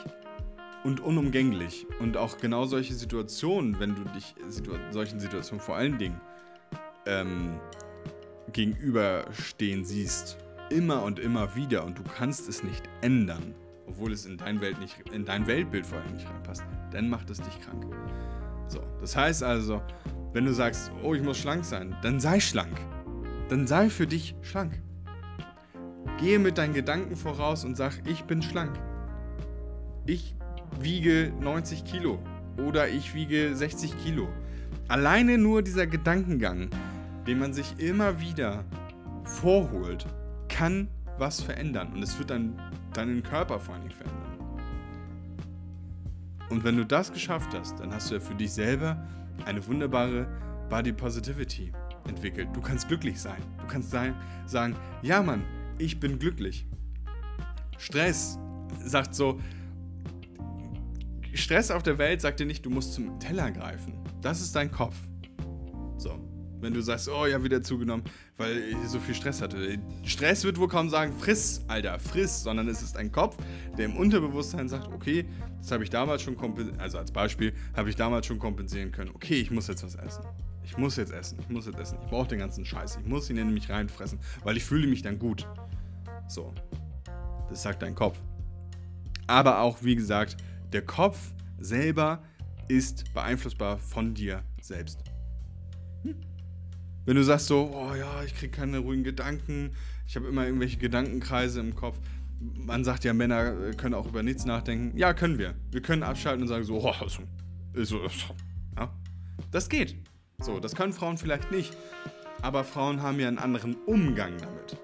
und 0.84 1.00
unumgänglich. 1.00 1.86
Und 1.98 2.16
auch 2.16 2.38
genau 2.38 2.66
solche 2.66 2.94
Situationen, 2.94 3.80
wenn 3.80 3.96
du 3.96 4.04
dich 4.14 4.36
situ 4.48 4.70
solchen 4.92 5.18
Situationen 5.18 5.60
vor 5.60 5.74
allen 5.74 5.98
Dingen 5.98 6.20
ähm, 7.06 7.58
gegenüberstehen 8.52 9.84
siehst, 9.84 10.38
immer 10.70 11.02
und 11.02 11.18
immer 11.18 11.54
wieder 11.54 11.84
und 11.84 11.98
du 11.98 12.02
kannst 12.02 12.48
es 12.48 12.62
nicht 12.62 12.88
ändern, 13.00 13.54
obwohl 13.86 14.12
es 14.12 14.24
in 14.26 14.38
dein, 14.38 14.60
Welt 14.60 14.80
nicht, 14.80 14.96
in 15.12 15.24
dein 15.24 15.46
Weltbild 15.46 15.86
vor 15.86 15.98
allem 15.98 16.14
nicht 16.14 16.28
reinpasst, 16.28 16.64
dann 16.92 17.08
macht 17.08 17.28
es 17.30 17.40
dich 17.40 17.60
krank. 17.60 17.84
So, 18.68 18.80
das 19.00 19.16
heißt 19.16 19.42
also, 19.42 19.82
wenn 20.32 20.44
du 20.44 20.54
sagst, 20.54 20.92
oh, 21.02 21.14
ich 21.14 21.22
muss 21.22 21.38
schlank 21.38 21.64
sein, 21.64 21.96
dann 22.02 22.20
sei 22.20 22.38
schlank. 22.38 22.80
Dann 23.48 23.66
sei 23.66 23.90
für 23.90 24.06
dich 24.06 24.36
schlank. 24.42 24.80
Gehe 26.18 26.38
mit 26.38 26.56
deinen 26.56 26.74
Gedanken 26.74 27.16
voraus 27.16 27.64
und 27.64 27.76
sag, 27.76 27.94
ich 28.06 28.24
bin 28.24 28.42
schlank. 28.42 28.78
Ich 30.06 30.36
wiege 30.80 31.32
90 31.40 31.84
Kilo 31.84 32.20
oder 32.64 32.88
ich 32.88 33.14
wiege 33.14 33.56
60 33.56 33.98
Kilo. 34.04 34.28
Alleine 34.86 35.36
nur 35.36 35.62
dieser 35.62 35.86
Gedankengang, 35.86 36.70
den 37.26 37.38
man 37.38 37.52
sich 37.52 37.78
immer 37.78 38.20
wieder 38.20 38.64
vorholt, 39.24 40.06
kann 40.60 40.88
was 41.16 41.40
verändern. 41.40 41.90
Und 41.94 42.02
es 42.02 42.18
wird 42.18 42.28
dann 42.28 42.60
deinen 42.92 43.22
Körper 43.22 43.58
vor 43.58 43.74
allem 43.76 43.90
verändern. 43.90 44.36
Und 46.50 46.64
wenn 46.64 46.76
du 46.76 46.84
das 46.84 47.10
geschafft 47.10 47.54
hast, 47.54 47.80
dann 47.80 47.94
hast 47.94 48.10
du 48.10 48.16
ja 48.16 48.20
für 48.20 48.34
dich 48.34 48.52
selber 48.52 49.02
eine 49.46 49.66
wunderbare 49.66 50.26
Body 50.68 50.92
Positivity 50.92 51.72
entwickelt. 52.06 52.48
Du 52.52 52.60
kannst 52.60 52.88
glücklich 52.88 53.18
sein. 53.18 53.40
Du 53.58 53.66
kannst 53.68 53.90
sein, 53.90 54.14
sagen, 54.44 54.76
ja 55.00 55.22
Mann, 55.22 55.44
ich 55.78 55.98
bin 55.98 56.18
glücklich. 56.18 56.66
Stress 57.78 58.38
sagt 58.84 59.14
so, 59.14 59.40
Stress 61.32 61.70
auf 61.70 61.82
der 61.82 61.96
Welt 61.96 62.20
sagt 62.20 62.38
dir 62.38 62.44
nicht, 62.46 62.66
du 62.66 62.70
musst 62.70 62.92
zum 62.92 63.18
Teller 63.18 63.50
greifen. 63.50 63.94
Das 64.20 64.42
ist 64.42 64.54
dein 64.54 64.70
Kopf. 64.70 64.96
Wenn 66.60 66.74
du 66.74 66.80
sagst, 66.80 67.08
oh 67.08 67.26
ja, 67.26 67.42
wieder 67.42 67.62
zugenommen, 67.62 68.04
weil 68.36 68.58
ich 68.58 68.76
so 68.88 69.00
viel 69.00 69.14
Stress 69.14 69.40
hatte. 69.40 69.78
Stress 70.04 70.44
wird 70.44 70.58
wohl 70.58 70.68
kaum 70.68 70.90
sagen, 70.90 71.12
friss, 71.18 71.62
Alter, 71.68 71.98
friss, 71.98 72.42
sondern 72.42 72.68
es 72.68 72.82
ist 72.82 72.96
ein 72.96 73.10
Kopf, 73.10 73.36
der 73.78 73.86
im 73.86 73.96
Unterbewusstsein 73.96 74.68
sagt, 74.68 74.88
okay, 74.88 75.24
das 75.58 75.72
habe 75.72 75.84
ich 75.84 75.90
damals 75.90 76.22
schon 76.22 76.36
kompensieren, 76.36 76.78
also 76.80 76.98
als 76.98 77.10
Beispiel, 77.10 77.52
habe 77.74 77.88
ich 77.88 77.96
damals 77.96 78.26
schon 78.26 78.38
kompensieren 78.38 78.92
können. 78.92 79.10
Okay, 79.14 79.40
ich 79.40 79.50
muss 79.50 79.68
jetzt 79.68 79.82
was 79.82 79.94
essen. 79.94 80.24
Ich 80.62 80.76
muss 80.76 80.96
jetzt 80.96 81.12
essen, 81.12 81.38
ich 81.40 81.48
muss 81.48 81.66
jetzt 81.66 81.78
essen. 81.78 81.98
Ich 82.02 82.08
brauche 82.08 82.28
den 82.28 82.38
ganzen 82.38 82.64
Scheiß. 82.64 82.98
Ich 83.02 83.06
muss 83.06 83.28
ihn 83.30 83.38
in 83.38 83.52
mich 83.52 83.70
reinfressen, 83.70 84.20
weil 84.44 84.56
ich 84.56 84.64
fühle 84.64 84.86
mich 84.86 85.02
dann 85.02 85.18
gut. 85.18 85.46
So. 86.28 86.54
Das 87.48 87.62
sagt 87.62 87.82
dein 87.82 87.94
Kopf. 87.94 88.18
Aber 89.26 89.60
auch, 89.60 89.82
wie 89.82 89.96
gesagt, 89.96 90.36
der 90.72 90.82
Kopf 90.82 91.32
selber 91.58 92.22
ist 92.68 93.12
beeinflussbar 93.12 93.78
von 93.78 94.14
dir 94.14 94.44
selbst. 94.60 95.02
Hm. 96.02 96.29
Wenn 97.06 97.16
du 97.16 97.24
sagst 97.24 97.46
so, 97.46 97.70
oh 97.74 97.94
ja, 97.94 98.22
ich 98.24 98.34
kriege 98.34 98.52
keine 98.52 98.78
ruhigen 98.78 99.04
Gedanken, 99.04 99.72
ich 100.06 100.16
habe 100.16 100.28
immer 100.28 100.44
irgendwelche 100.44 100.76
Gedankenkreise 100.76 101.60
im 101.60 101.74
Kopf. 101.74 101.98
Man 102.40 102.84
sagt 102.84 103.04
ja, 103.04 103.12
Männer 103.12 103.72
können 103.74 103.94
auch 103.94 104.06
über 104.06 104.22
nichts 104.22 104.44
nachdenken. 104.44 104.96
Ja, 104.96 105.12
können 105.12 105.38
wir. 105.38 105.54
Wir 105.70 105.82
können 105.82 106.02
abschalten 106.02 106.42
und 106.42 106.48
sagen 106.48 106.64
so, 106.64 106.82
oh, 106.82 106.94
so, 107.06 107.22
so, 107.84 108.00
ja. 108.76 108.92
Das 109.50 109.68
geht. 109.68 109.96
So, 110.40 110.58
das 110.58 110.74
können 110.74 110.92
Frauen 110.92 111.18
vielleicht 111.18 111.50
nicht. 111.50 111.76
Aber 112.42 112.64
Frauen 112.64 113.02
haben 113.02 113.20
ja 113.20 113.28
einen 113.28 113.38
anderen 113.38 113.76
Umgang 113.86 114.32
damit. 114.38 114.76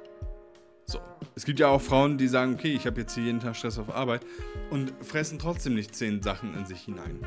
So. 0.84 1.00
Es 1.34 1.44
gibt 1.44 1.58
ja 1.58 1.68
auch 1.68 1.80
Frauen, 1.80 2.18
die 2.18 2.28
sagen, 2.28 2.54
okay, 2.54 2.74
ich 2.74 2.86
habe 2.86 3.00
jetzt 3.00 3.14
hier 3.14 3.24
jeden 3.24 3.40
Tag 3.40 3.56
Stress 3.56 3.78
auf 3.78 3.94
Arbeit 3.94 4.24
und 4.70 4.92
fressen 5.00 5.38
trotzdem 5.38 5.74
nicht 5.74 5.94
zehn 5.94 6.22
Sachen 6.22 6.54
in 6.54 6.66
sich 6.66 6.82
hinein. 6.82 7.20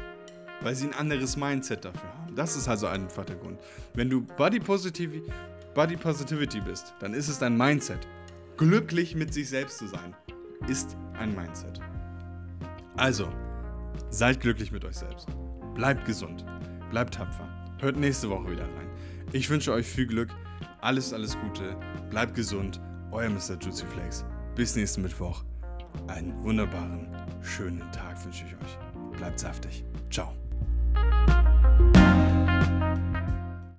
Weil 0.62 0.76
sie 0.76 0.88
ein 0.88 0.94
anderes 0.94 1.38
Mindset 1.38 1.86
dafür 1.86 2.10
haben. 2.10 2.36
Das 2.36 2.56
ist 2.56 2.68
also 2.68 2.88
einfach 2.88 3.26
der 3.26 3.38
Grund. 3.38 3.60
Wenn 3.94 4.10
du 4.10 4.22
Body 4.22 4.60
Positivity, 4.60 5.32
Body 5.74 5.96
Positivity 5.96 6.60
bist, 6.62 6.94
dann 7.00 7.14
ist 7.14 7.30
es 7.30 7.40
dein 7.40 7.58
Mindset. 7.58 8.08
Glücklich 8.58 9.16
mit 9.16 9.34
sich 9.34 9.50
selbst 9.50 9.78
zu 9.78 9.88
sein, 9.88 10.14
ist 10.68 10.98
ein 11.18 11.34
Mindset. 11.34 11.80
Also, 12.98 13.30
seid 14.10 14.42
glücklich 14.42 14.72
mit 14.72 14.84
euch 14.84 14.98
selbst. 14.98 15.28
Bleibt 15.76 16.06
gesund. 16.06 16.46
Bleibt 16.90 17.14
tapfer. 17.14 17.48
Hört 17.80 17.96
nächste 17.96 18.30
Woche 18.30 18.52
wieder 18.52 18.64
rein. 18.64 18.90
Ich 19.32 19.50
wünsche 19.50 19.72
euch 19.72 19.88
viel 19.88 20.08
Glück. 20.08 20.30
Alles, 20.82 21.14
alles 21.14 21.38
Gute. 21.40 21.78
Bleibt 22.10 22.36
gesund 22.36 22.82
euer 23.12 23.30
Mr. 23.30 23.58
Juicy 23.60 23.86
Flakes. 23.86 24.26
Bis 24.56 24.76
nächsten 24.76 25.02
Mittwoch. 25.02 25.44
Einen 26.08 26.38
wunderbaren, 26.44 27.08
schönen 27.42 27.90
Tag 27.92 28.24
wünsche 28.26 28.46
ich 28.46 28.54
euch. 28.54 29.18
Bleibt 29.18 29.40
saftig. 29.40 29.84
Ciao. 30.12 30.34